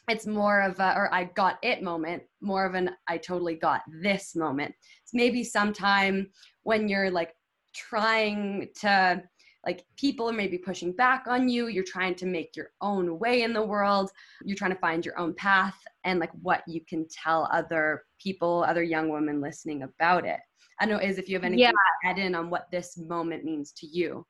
it's 0.09 0.27
more 0.27 0.61
of 0.61 0.79
a, 0.79 0.95
or 0.97 1.13
I 1.13 1.25
got 1.25 1.59
it 1.63 1.83
moment, 1.83 2.23
more 2.41 2.67
of 2.67 2.75
an 2.75 2.91
I 3.09 3.17
totally 3.17 3.55
got 3.55 3.83
this 4.03 4.37
moment. 4.37 4.75
It's 5.03 5.15
maybe 5.15 5.43
sometime 5.43 6.29
when 6.63 6.89
you're 6.89 7.11
like 7.11 7.35
trying 7.75 8.69
to 8.81 9.23
like 9.67 9.85
people 9.97 10.29
are 10.29 10.35
maybe 10.35 10.59
pushing 10.59 10.93
back 10.93 11.25
on 11.27 11.49
you 11.49 11.69
you're 11.69 11.85
trying 11.85 12.15
to 12.15 12.27
make 12.27 12.57
your 12.57 12.71
own 12.81 13.19
way 13.19 13.43
in 13.43 13.53
the 13.53 13.65
world 13.65 14.11
you're 14.45 14.57
trying 14.57 14.73
to 14.73 14.79
find 14.79 15.05
your 15.05 15.19
own 15.19 15.35
path 15.35 15.79
and 16.05 16.21
like 16.21 16.31
what 16.43 16.63
you 16.67 16.81
can 16.89 17.07
tell 17.09 17.49
other 17.53 18.05
people 18.19 18.65
other 18.67 18.83
young 18.83 19.09
women 19.09 19.41
listening 19.41 19.83
about 19.83 20.25
it 20.25 20.41
i 20.81 20.87
don't 20.87 20.99
know 20.99 21.07
is 21.07 21.19
if 21.19 21.29
you 21.29 21.35
have 21.35 21.45
anything 21.45 21.61
yeah. 21.61 21.71
to 21.71 22.09
add 22.09 22.19
in 22.19 22.35
on 22.35 22.51
what 22.51 22.71
this 22.71 22.97
moment 22.99 23.45
means 23.45 23.73
to 23.73 23.87
you 23.87 24.25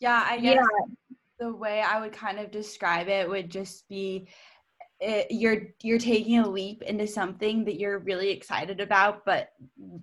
yeah 0.00 0.24
i 0.28 0.38
guess 0.38 0.56
yeah. 0.56 1.16
the 1.38 1.54
way 1.54 1.80
i 1.80 2.00
would 2.00 2.12
kind 2.12 2.38
of 2.38 2.50
describe 2.50 3.08
it 3.08 3.28
would 3.28 3.50
just 3.50 3.88
be 3.88 4.28
it, 5.00 5.28
you're 5.30 5.68
you're 5.82 5.98
taking 5.98 6.40
a 6.40 6.48
leap 6.48 6.82
into 6.82 7.06
something 7.06 7.64
that 7.64 7.78
you're 7.78 8.00
really 8.00 8.30
excited 8.30 8.80
about 8.80 9.24
but 9.24 9.50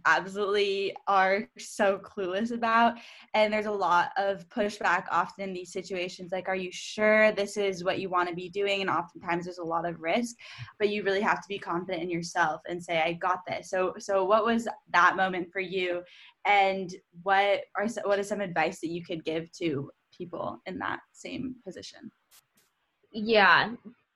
absolutely 0.06 0.96
are 1.08 1.48
so 1.58 2.00
clueless 2.00 2.52
about 2.52 2.96
and 3.34 3.52
there's 3.52 3.66
a 3.66 3.72
lot 3.72 4.12
of 4.18 4.48
pushback 4.50 5.06
often 5.12 5.44
in 5.44 5.54
these 5.54 5.72
situations 5.72 6.32
like 6.32 6.48
are 6.48 6.56
you 6.56 6.72
sure 6.72 7.32
this 7.32 7.58
is 7.58 7.84
what 7.84 8.00
you 8.00 8.10
want 8.10 8.30
to 8.30 8.36
be 8.36 8.50
doing? 8.50 8.82
And 8.82 8.90
oftentimes 8.90 9.46
there's 9.46 9.58
a 9.58 9.64
lot 9.64 9.88
of 9.88 10.00
risk 10.00 10.36
but 10.80 10.90
you 10.90 11.04
really 11.04 11.22
have 11.22 11.42
to 11.42 11.48
be 11.48 11.60
confident 11.60 12.04
in 12.04 12.10
yourself 12.10 12.62
and 12.68 12.84
say 12.84 13.02
i 13.02 13.14
got 13.14 13.40
this. 13.48 13.70
So 13.70 13.94
so 13.98 14.24
what 14.26 14.46
was 14.46 14.68
that 14.92 15.16
moment 15.16 15.52
for 15.52 15.60
you? 15.60 16.02
And 16.46 16.94
what 17.24 17.62
are 17.76 17.88
what 18.04 18.20
is 18.20 18.28
some 18.28 18.42
advice 18.42 18.80
that 18.82 18.90
you 18.90 19.04
could 19.04 19.26
give 19.26 19.52
to 19.54 19.90
people 20.16 20.60
in 20.66 20.78
that 20.80 21.00
same 21.12 21.56
position? 21.66 22.12
Yeah 23.12 23.72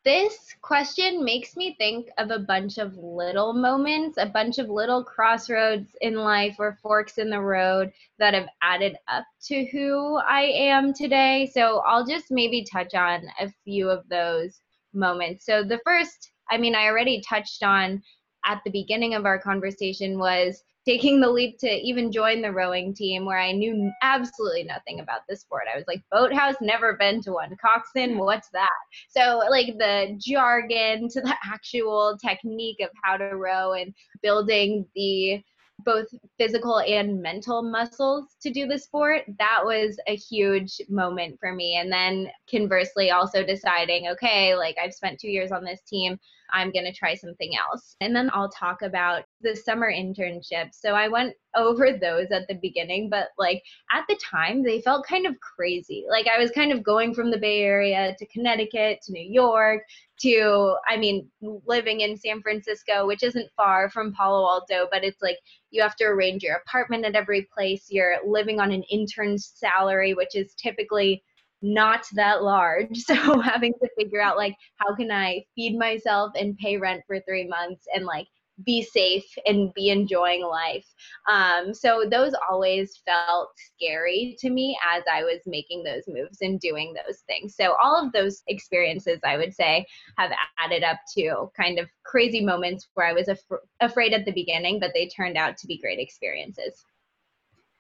this 0.10 0.56
question 0.64 1.24
makes 1.24 1.56
me 1.56 1.76
think 1.78 2.10
of 2.18 2.32
a 2.32 2.40
bunch 2.40 2.80
of 2.80 2.98
little 2.98 3.54
moments, 3.54 4.18
a 4.18 4.26
bunch 4.26 4.58
of 4.58 4.68
little 4.68 5.04
crossroads 5.04 5.96
in 6.02 6.16
life 6.16 6.56
or 6.58 6.80
forks 6.82 7.20
in 7.20 7.30
the 7.30 7.40
road 7.40 7.94
that 8.18 8.34
have 8.34 8.48
added 8.64 8.98
up 9.08 9.24
to 9.44 9.66
who 9.66 10.18
I 10.28 10.42
am 10.42 10.96
today. 10.96 11.48
So 11.54 11.84
I'll 11.86 12.08
just 12.08 12.32
maybe 12.32 12.66
touch 12.66 12.96
on 12.96 13.22
a 13.40 13.52
few 13.64 13.88
of 13.88 14.10
those 14.10 14.62
moments. 14.96 15.46
So 15.46 15.64
the 15.64 15.80
first, 15.86 16.32
I 16.50 16.58
mean, 16.58 16.74
I 16.74 16.88
already 16.88 17.22
touched 17.22 17.62
on 17.62 18.02
at 18.46 18.62
the 18.66 18.72
beginning 18.72 19.14
of 19.14 19.28
our 19.28 19.40
conversation 19.40 20.18
was 20.18 20.64
taking 20.86 21.20
the 21.20 21.30
leap 21.30 21.58
to 21.60 21.70
even 21.70 22.12
join 22.12 22.42
the 22.42 22.52
rowing 22.52 22.94
team 22.94 23.26
where 23.26 23.40
I 23.40 23.52
knew 23.52 23.92
absolutely 24.02 24.64
nothing 24.64 25.00
about 25.00 25.22
the 25.28 25.36
sport. 25.36 25.64
I 25.72 25.78
was 25.78 25.86
like, 25.88 26.02
boathouse, 26.12 26.56
never 26.62 26.94
been 26.94 27.22
to 27.24 27.34
one. 27.34 27.56
Coxswain, 27.62 28.18
what's 28.18 28.50
that? 28.50 28.70
So, 29.10 29.42
like 29.50 29.78
the 29.78 30.16
jargon 30.18 31.10
to 31.10 31.22
the 31.22 31.36
actual 31.46 32.18
technique 32.18 32.80
of 32.82 32.90
how 33.04 33.18
to 33.18 33.36
row 33.36 33.74
and 33.74 33.94
building 34.22 34.86
the 34.96 35.44
both 35.86 36.08
physical 36.38 36.80
and 36.80 37.22
mental 37.22 37.62
muscles 37.62 38.36
to 38.42 38.52
do 38.52 38.68
the 38.68 38.78
sport 38.78 39.24
that 39.38 39.62
was 39.64 39.98
a 40.08 40.16
huge 40.16 40.82
moment 40.90 41.38
for 41.40 41.54
me 41.54 41.76
and 41.76 41.92
then 41.92 42.28
conversely 42.50 43.12
also 43.12 43.46
deciding 43.46 44.08
okay 44.08 44.56
like 44.56 44.76
i've 44.84 44.94
spent 44.94 45.20
two 45.20 45.30
years 45.30 45.52
on 45.52 45.64
this 45.64 45.82
team 45.88 46.20
i'm 46.52 46.72
going 46.72 46.86
to 46.86 46.92
try 46.92 47.16
something 47.16 47.52
else 47.56 47.96
and 48.02 48.16
then 48.16 48.30
i'll 48.34 48.50
talk 48.50 48.82
about 48.82 49.24
the 49.42 49.56
summer 49.56 49.92
internships 49.92 50.76
so 50.82 50.94
i 50.94 51.08
went 51.08 51.34
over 51.56 51.92
those 51.94 52.28
at 52.32 52.48
the 52.48 52.56
beginning 52.62 53.10
but 53.10 53.30
like 53.38 53.62
at 53.92 54.04
the 54.08 54.18
time 54.24 54.64
they 54.64 54.82
felt 54.82 55.06
kind 55.06 55.26
of 55.26 55.36
crazy. 55.40 56.06
Like 56.10 56.28
i 56.28 56.40
was 56.40 56.52
kind 56.52 56.72
of 56.72 56.84
going 56.84 57.14
from 57.14 57.32
the 57.32 57.38
bay 57.38 57.62
area 57.62 58.16
to 58.18 58.26
connecticut 58.28 59.00
to 59.04 59.12
new 59.12 59.28
york 59.28 59.82
to 60.22 60.76
i 60.88 60.98
mean 60.98 61.28
living 61.66 62.02
in 62.02 62.18
san 62.18 62.42
francisco 62.42 63.08
which 63.08 63.24
isn't 63.24 63.50
far 63.56 63.90
from 63.90 64.14
palo 64.14 64.48
alto 64.48 64.88
but 64.92 65.04
it's 65.04 65.22
like 65.22 65.38
you 65.72 65.82
have 65.82 65.96
to 65.98 66.06
arrange 66.06 66.44
your 66.44 66.58
apartment 66.58 67.06
at 67.06 67.16
every 67.16 67.48
place. 67.54 67.88
You're 67.90 68.18
living 68.26 68.60
on 68.60 68.72
an 68.72 68.84
intern's 68.84 69.52
salary 69.56 70.14
which 70.14 70.36
is 70.36 70.54
typically 70.56 71.24
not 71.62 72.06
that 72.14 72.44
large. 72.44 72.98
So 73.06 73.40
having 73.42 73.74
to 73.74 73.90
figure 73.98 74.22
out 74.22 74.38
like 74.38 74.56
how 74.78 74.96
can 74.96 75.12
i 75.12 75.44
feed 75.56 75.78
myself 75.78 76.32
and 76.36 76.58
pay 76.58 76.78
rent 76.78 77.04
for 77.08 77.20
three 77.22 77.48
months 77.48 77.86
and 77.94 78.06
like 78.06 78.28
be 78.66 78.82
safe 78.82 79.26
and 79.46 79.74
be 79.74 79.90
enjoying 79.90 80.44
life. 80.44 80.86
Um, 81.30 81.74
so 81.74 82.06
those 82.10 82.34
always 82.50 83.02
felt 83.06 83.50
scary 83.56 84.36
to 84.40 84.50
me 84.50 84.78
as 84.86 85.04
I 85.12 85.24
was 85.24 85.40
making 85.46 85.84
those 85.84 86.04
moves 86.08 86.40
and 86.42 86.60
doing 86.60 86.94
those 86.94 87.20
things. 87.28 87.56
So 87.56 87.76
all 87.82 87.96
of 87.96 88.12
those 88.12 88.42
experiences, 88.48 89.20
I 89.24 89.38
would 89.38 89.54
say, 89.54 89.86
have 90.18 90.32
added 90.60 90.84
up 90.84 90.98
to 91.18 91.50
kind 91.56 91.80
of 91.80 91.88
crazy 92.04 92.44
moments 92.44 92.90
where 92.94 93.08
I 93.08 93.14
was 93.14 93.28
af- 93.28 93.60
afraid 93.80 94.14
at 94.14 94.26
the 94.26 94.32
beginning, 94.32 94.80
but 94.80 94.92
they 94.94 95.08
turned 95.08 95.38
out 95.38 95.58
to 95.58 95.68
be 95.68 95.78
great 95.78 96.00
experiences. 96.00 96.84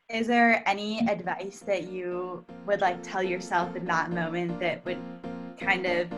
Is 0.09 0.25
there 0.25 0.63
any 0.67 1.07
advice 1.07 1.59
that 1.67 1.83
you 1.83 2.43
would 2.65 2.81
like 2.81 3.03
tell 3.03 3.21
yourself 3.21 3.75
in 3.75 3.85
that 3.85 4.09
moment 4.09 4.59
that 4.59 4.83
would 4.85 4.97
kind 5.59 5.85
of 5.85 6.11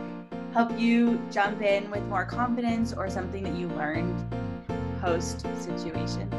help 0.54 0.78
you 0.78 1.20
jump 1.30 1.62
in 1.62 1.90
with 1.90 2.02
more 2.04 2.24
confidence 2.24 2.92
or 2.92 3.10
something 3.10 3.42
that 3.42 3.54
you 3.54 3.68
learned 3.68 4.51
post 5.02 5.44
situation? 5.60 6.30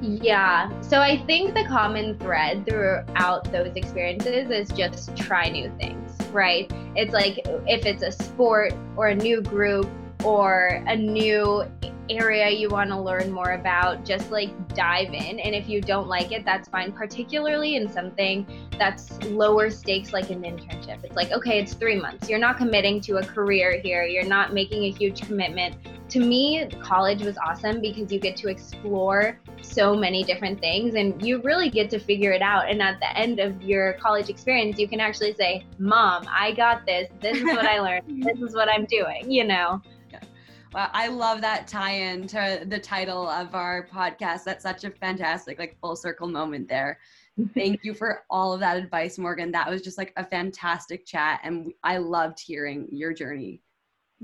Yeah. 0.00 0.68
So 0.80 1.00
I 1.00 1.24
think 1.26 1.54
the 1.54 1.64
common 1.64 2.18
thread 2.18 2.66
throughout 2.66 3.50
those 3.50 3.74
experiences 3.74 4.50
is 4.50 4.68
just 4.76 5.16
try 5.16 5.48
new 5.48 5.72
things, 5.78 6.16
right? 6.32 6.70
It's 6.94 7.14
like 7.14 7.40
if 7.66 7.86
it's 7.86 8.02
a 8.02 8.12
sport 8.12 8.74
or 8.96 9.08
a 9.08 9.14
new 9.14 9.40
group 9.40 9.88
or 10.24 10.82
a 10.86 10.96
new 10.96 11.64
area 12.10 12.50
you 12.50 12.68
want 12.68 12.90
to 12.90 13.00
learn 13.00 13.30
more 13.30 13.52
about, 13.52 14.04
just 14.04 14.30
like 14.30 14.50
dive 14.74 15.08
in. 15.08 15.38
And 15.38 15.54
if 15.54 15.68
you 15.68 15.80
don't 15.80 16.08
like 16.08 16.32
it, 16.32 16.44
that's 16.44 16.68
fine, 16.68 16.92
particularly 16.92 17.76
in 17.76 17.88
something 17.90 18.46
that's 18.78 19.22
lower 19.24 19.70
stakes 19.70 20.12
like 20.12 20.30
an 20.30 20.42
internship. 20.42 21.04
It's 21.04 21.16
like, 21.16 21.32
okay, 21.32 21.60
it's 21.60 21.74
three 21.74 21.96
months. 22.00 22.28
You're 22.28 22.38
not 22.38 22.56
committing 22.56 23.00
to 23.02 23.16
a 23.18 23.24
career 23.24 23.80
here, 23.80 24.04
you're 24.04 24.24
not 24.24 24.52
making 24.52 24.84
a 24.84 24.90
huge 24.90 25.22
commitment. 25.22 25.76
To 26.10 26.20
me, 26.20 26.66
college 26.80 27.22
was 27.22 27.36
awesome 27.36 27.82
because 27.82 28.10
you 28.10 28.18
get 28.18 28.34
to 28.38 28.48
explore 28.48 29.38
so 29.60 29.94
many 29.94 30.24
different 30.24 30.58
things 30.58 30.94
and 30.94 31.20
you 31.22 31.42
really 31.42 31.68
get 31.68 31.90
to 31.90 31.98
figure 31.98 32.32
it 32.32 32.40
out. 32.40 32.70
And 32.70 32.80
at 32.80 32.98
the 33.00 33.14
end 33.16 33.40
of 33.40 33.62
your 33.62 33.92
college 33.94 34.30
experience, 34.30 34.78
you 34.78 34.88
can 34.88 35.00
actually 35.00 35.34
say, 35.34 35.66
Mom, 35.78 36.26
I 36.30 36.52
got 36.52 36.86
this. 36.86 37.10
This 37.20 37.36
is 37.36 37.44
what 37.44 37.66
I 37.66 37.80
learned. 37.82 38.24
This 38.24 38.40
is 38.40 38.54
what 38.54 38.70
I'm 38.70 38.86
doing, 38.86 39.30
you 39.30 39.44
know? 39.44 39.82
I 40.92 41.08
love 41.08 41.40
that 41.40 41.66
tie-in 41.66 42.26
to 42.28 42.64
the 42.66 42.78
title 42.78 43.28
of 43.28 43.54
our 43.54 43.86
podcast. 43.86 44.44
That's 44.44 44.62
such 44.62 44.84
a 44.84 44.90
fantastic, 44.90 45.58
like 45.58 45.78
full 45.80 45.96
circle 45.96 46.28
moment 46.28 46.68
there. 46.68 46.98
Thank 47.54 47.84
you 47.84 47.94
for 47.94 48.24
all 48.30 48.52
of 48.52 48.60
that 48.60 48.76
advice, 48.76 49.18
Morgan. 49.18 49.52
That 49.52 49.70
was 49.70 49.82
just 49.82 49.98
like 49.98 50.12
a 50.16 50.24
fantastic 50.24 51.06
chat, 51.06 51.40
and 51.44 51.72
I 51.84 51.98
loved 51.98 52.40
hearing 52.40 52.88
your 52.90 53.12
journey. 53.12 53.62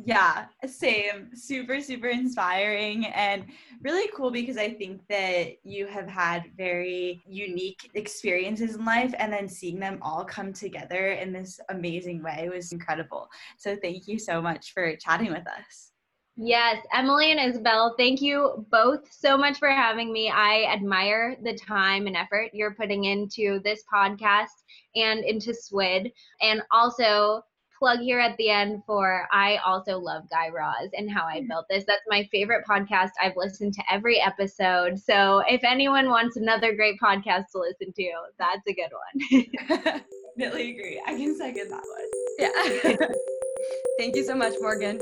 Yeah, 0.04 0.46
same. 0.66 1.30
Super, 1.34 1.80
super 1.80 2.08
inspiring 2.08 3.06
and 3.06 3.46
really 3.82 4.10
cool 4.14 4.32
because 4.32 4.56
I 4.56 4.70
think 4.70 5.06
that 5.08 5.58
you 5.62 5.86
have 5.86 6.08
had 6.08 6.50
very 6.56 7.22
unique 7.28 7.90
experiences 7.94 8.74
in 8.74 8.84
life 8.84 9.14
and 9.18 9.32
then 9.32 9.48
seeing 9.48 9.78
them 9.78 10.00
all 10.02 10.24
come 10.24 10.52
together 10.52 11.10
in 11.12 11.32
this 11.32 11.60
amazing 11.68 12.24
way 12.24 12.50
was 12.52 12.72
incredible. 12.72 13.28
So 13.56 13.76
thank 13.76 14.08
you 14.08 14.18
so 14.18 14.42
much 14.42 14.72
for 14.72 14.96
chatting 14.96 15.30
with 15.30 15.46
us. 15.46 15.92
Yes, 16.36 16.84
Emily 16.92 17.30
and 17.30 17.38
Isabel, 17.38 17.94
thank 17.96 18.20
you 18.20 18.66
both 18.70 19.12
so 19.12 19.36
much 19.36 19.58
for 19.58 19.70
having 19.70 20.12
me. 20.12 20.30
I 20.30 20.64
admire 20.64 21.36
the 21.42 21.54
time 21.54 22.08
and 22.08 22.16
effort 22.16 22.50
you're 22.52 22.74
putting 22.74 23.04
into 23.04 23.60
this 23.62 23.84
podcast 23.92 24.48
and 24.96 25.24
into 25.24 25.54
SWID. 25.54 26.10
And 26.42 26.62
also, 26.72 27.42
plug 27.78 27.98
here 27.98 28.18
at 28.18 28.36
the 28.38 28.48
end 28.48 28.82
for 28.86 29.26
I 29.32 29.58
also 29.58 29.98
love 29.98 30.22
Guy 30.30 30.48
Raz 30.48 30.90
and 30.94 31.10
how 31.10 31.26
I 31.26 31.40
mm. 31.40 31.48
built 31.48 31.66
this. 31.68 31.84
That's 31.86 32.02
my 32.08 32.26
favorite 32.32 32.64
podcast. 32.68 33.10
I've 33.20 33.36
listened 33.36 33.74
to 33.74 33.82
every 33.90 34.20
episode. 34.20 34.98
So 34.98 35.42
if 35.48 35.62
anyone 35.64 36.08
wants 36.08 36.36
another 36.36 36.74
great 36.74 36.98
podcast 36.98 37.44
to 37.52 37.58
listen 37.58 37.92
to, 37.92 38.12
that's 38.38 38.66
a 38.66 38.72
good 38.72 38.90
one. 38.90 39.44
Definitely 40.38 40.78
agree. 40.78 41.02
I 41.06 41.14
can 41.14 41.36
second 41.36 41.70
that 41.70 41.82
one. 41.84 42.98
Yeah. 42.98 43.06
Thank 43.98 44.16
you 44.16 44.24
so 44.24 44.34
much, 44.34 44.54
Morgan. 44.60 45.00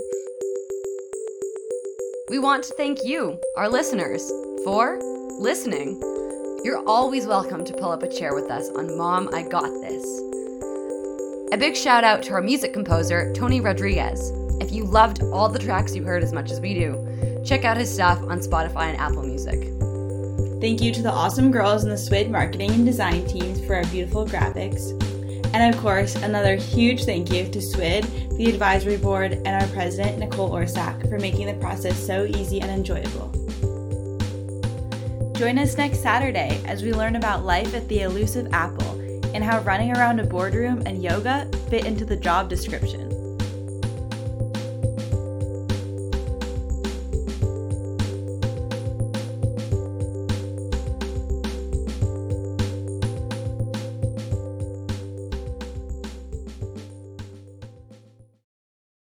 We 2.33 2.39
want 2.39 2.65
to 2.65 2.73
thank 2.73 3.05
you, 3.05 3.39
our 3.59 3.69
listeners, 3.69 4.33
for 4.65 4.99
listening. 5.39 6.01
You're 6.65 6.83
always 6.89 7.27
welcome 7.27 7.63
to 7.63 7.75
pull 7.75 7.91
up 7.91 8.03
a 8.03 8.09
chair 8.09 8.35
with 8.35 8.51
us 8.51 8.71
on 8.71 8.97
Mom, 8.97 9.29
I 9.35 9.43
Got 9.43 9.69
This. 9.83 10.03
A 11.53 11.59
big 11.59 11.77
shout 11.77 12.05
out 12.05 12.23
to 12.23 12.33
our 12.33 12.41
music 12.41 12.73
composer, 12.73 13.31
Tony 13.35 13.61
Rodriguez. 13.61 14.33
If 14.63 14.73
you 14.73 14.85
loved 14.85 15.23
all 15.25 15.51
the 15.51 15.59
tracks 15.59 15.95
you 15.95 16.05
heard 16.05 16.23
as 16.23 16.33
much 16.33 16.51
as 16.51 16.59
we 16.59 16.73
do, 16.73 17.43
check 17.45 17.67
out 17.67 17.77
his 17.77 17.93
stuff 17.93 18.19
on 18.23 18.41
Spotify 18.41 18.85
and 18.85 18.97
Apple 18.97 19.25
Music. 19.25 19.61
Thank 20.59 20.81
you 20.81 20.91
to 20.91 21.03
the 21.03 21.13
awesome 21.13 21.51
girls 21.51 21.85
in 21.85 21.91
the 21.91 21.99
SWID 21.99 22.31
marketing 22.31 22.71
and 22.71 22.87
design 22.87 23.27
teams 23.27 23.63
for 23.63 23.75
our 23.75 23.85
beautiful 23.85 24.27
graphics. 24.27 24.99
And 25.55 25.75
of 25.75 25.81
course, 25.81 26.15
another 26.17 26.57
huge 26.57 27.05
thank 27.05 27.31
you 27.31 27.47
to 27.49 27.61
SWID, 27.61 28.37
the 28.39 28.47
advisory 28.47 28.97
board, 28.97 29.33
and 29.33 29.49
our 29.49 29.69
president, 29.69 30.19
Nicole 30.19 30.51
Orsak, 30.51 31.09
for 31.09 31.19
making 31.19 31.47
the 31.47 31.55
process 31.55 31.99
so 31.99 32.25
easy 32.25 32.61
and 32.61 32.71
enjoyable. 32.71 33.31
Join 35.35 35.59
us 35.59 35.77
next 35.77 36.01
Saturday 36.01 36.63
as 36.67 36.83
we 36.83 36.93
learn 36.93 37.17
about 37.17 37.45
life 37.45 37.75
at 37.75 37.87
the 37.89 38.01
elusive 38.01 38.53
Apple 38.53 38.99
and 39.35 39.43
how 39.43 39.61
running 39.61 39.95
around 39.97 40.21
a 40.21 40.25
boardroom 40.25 40.83
and 40.87 41.03
yoga 41.03 41.51
fit 41.69 41.85
into 41.85 42.05
the 42.05 42.17
job 42.17 42.49
description. 42.49 43.12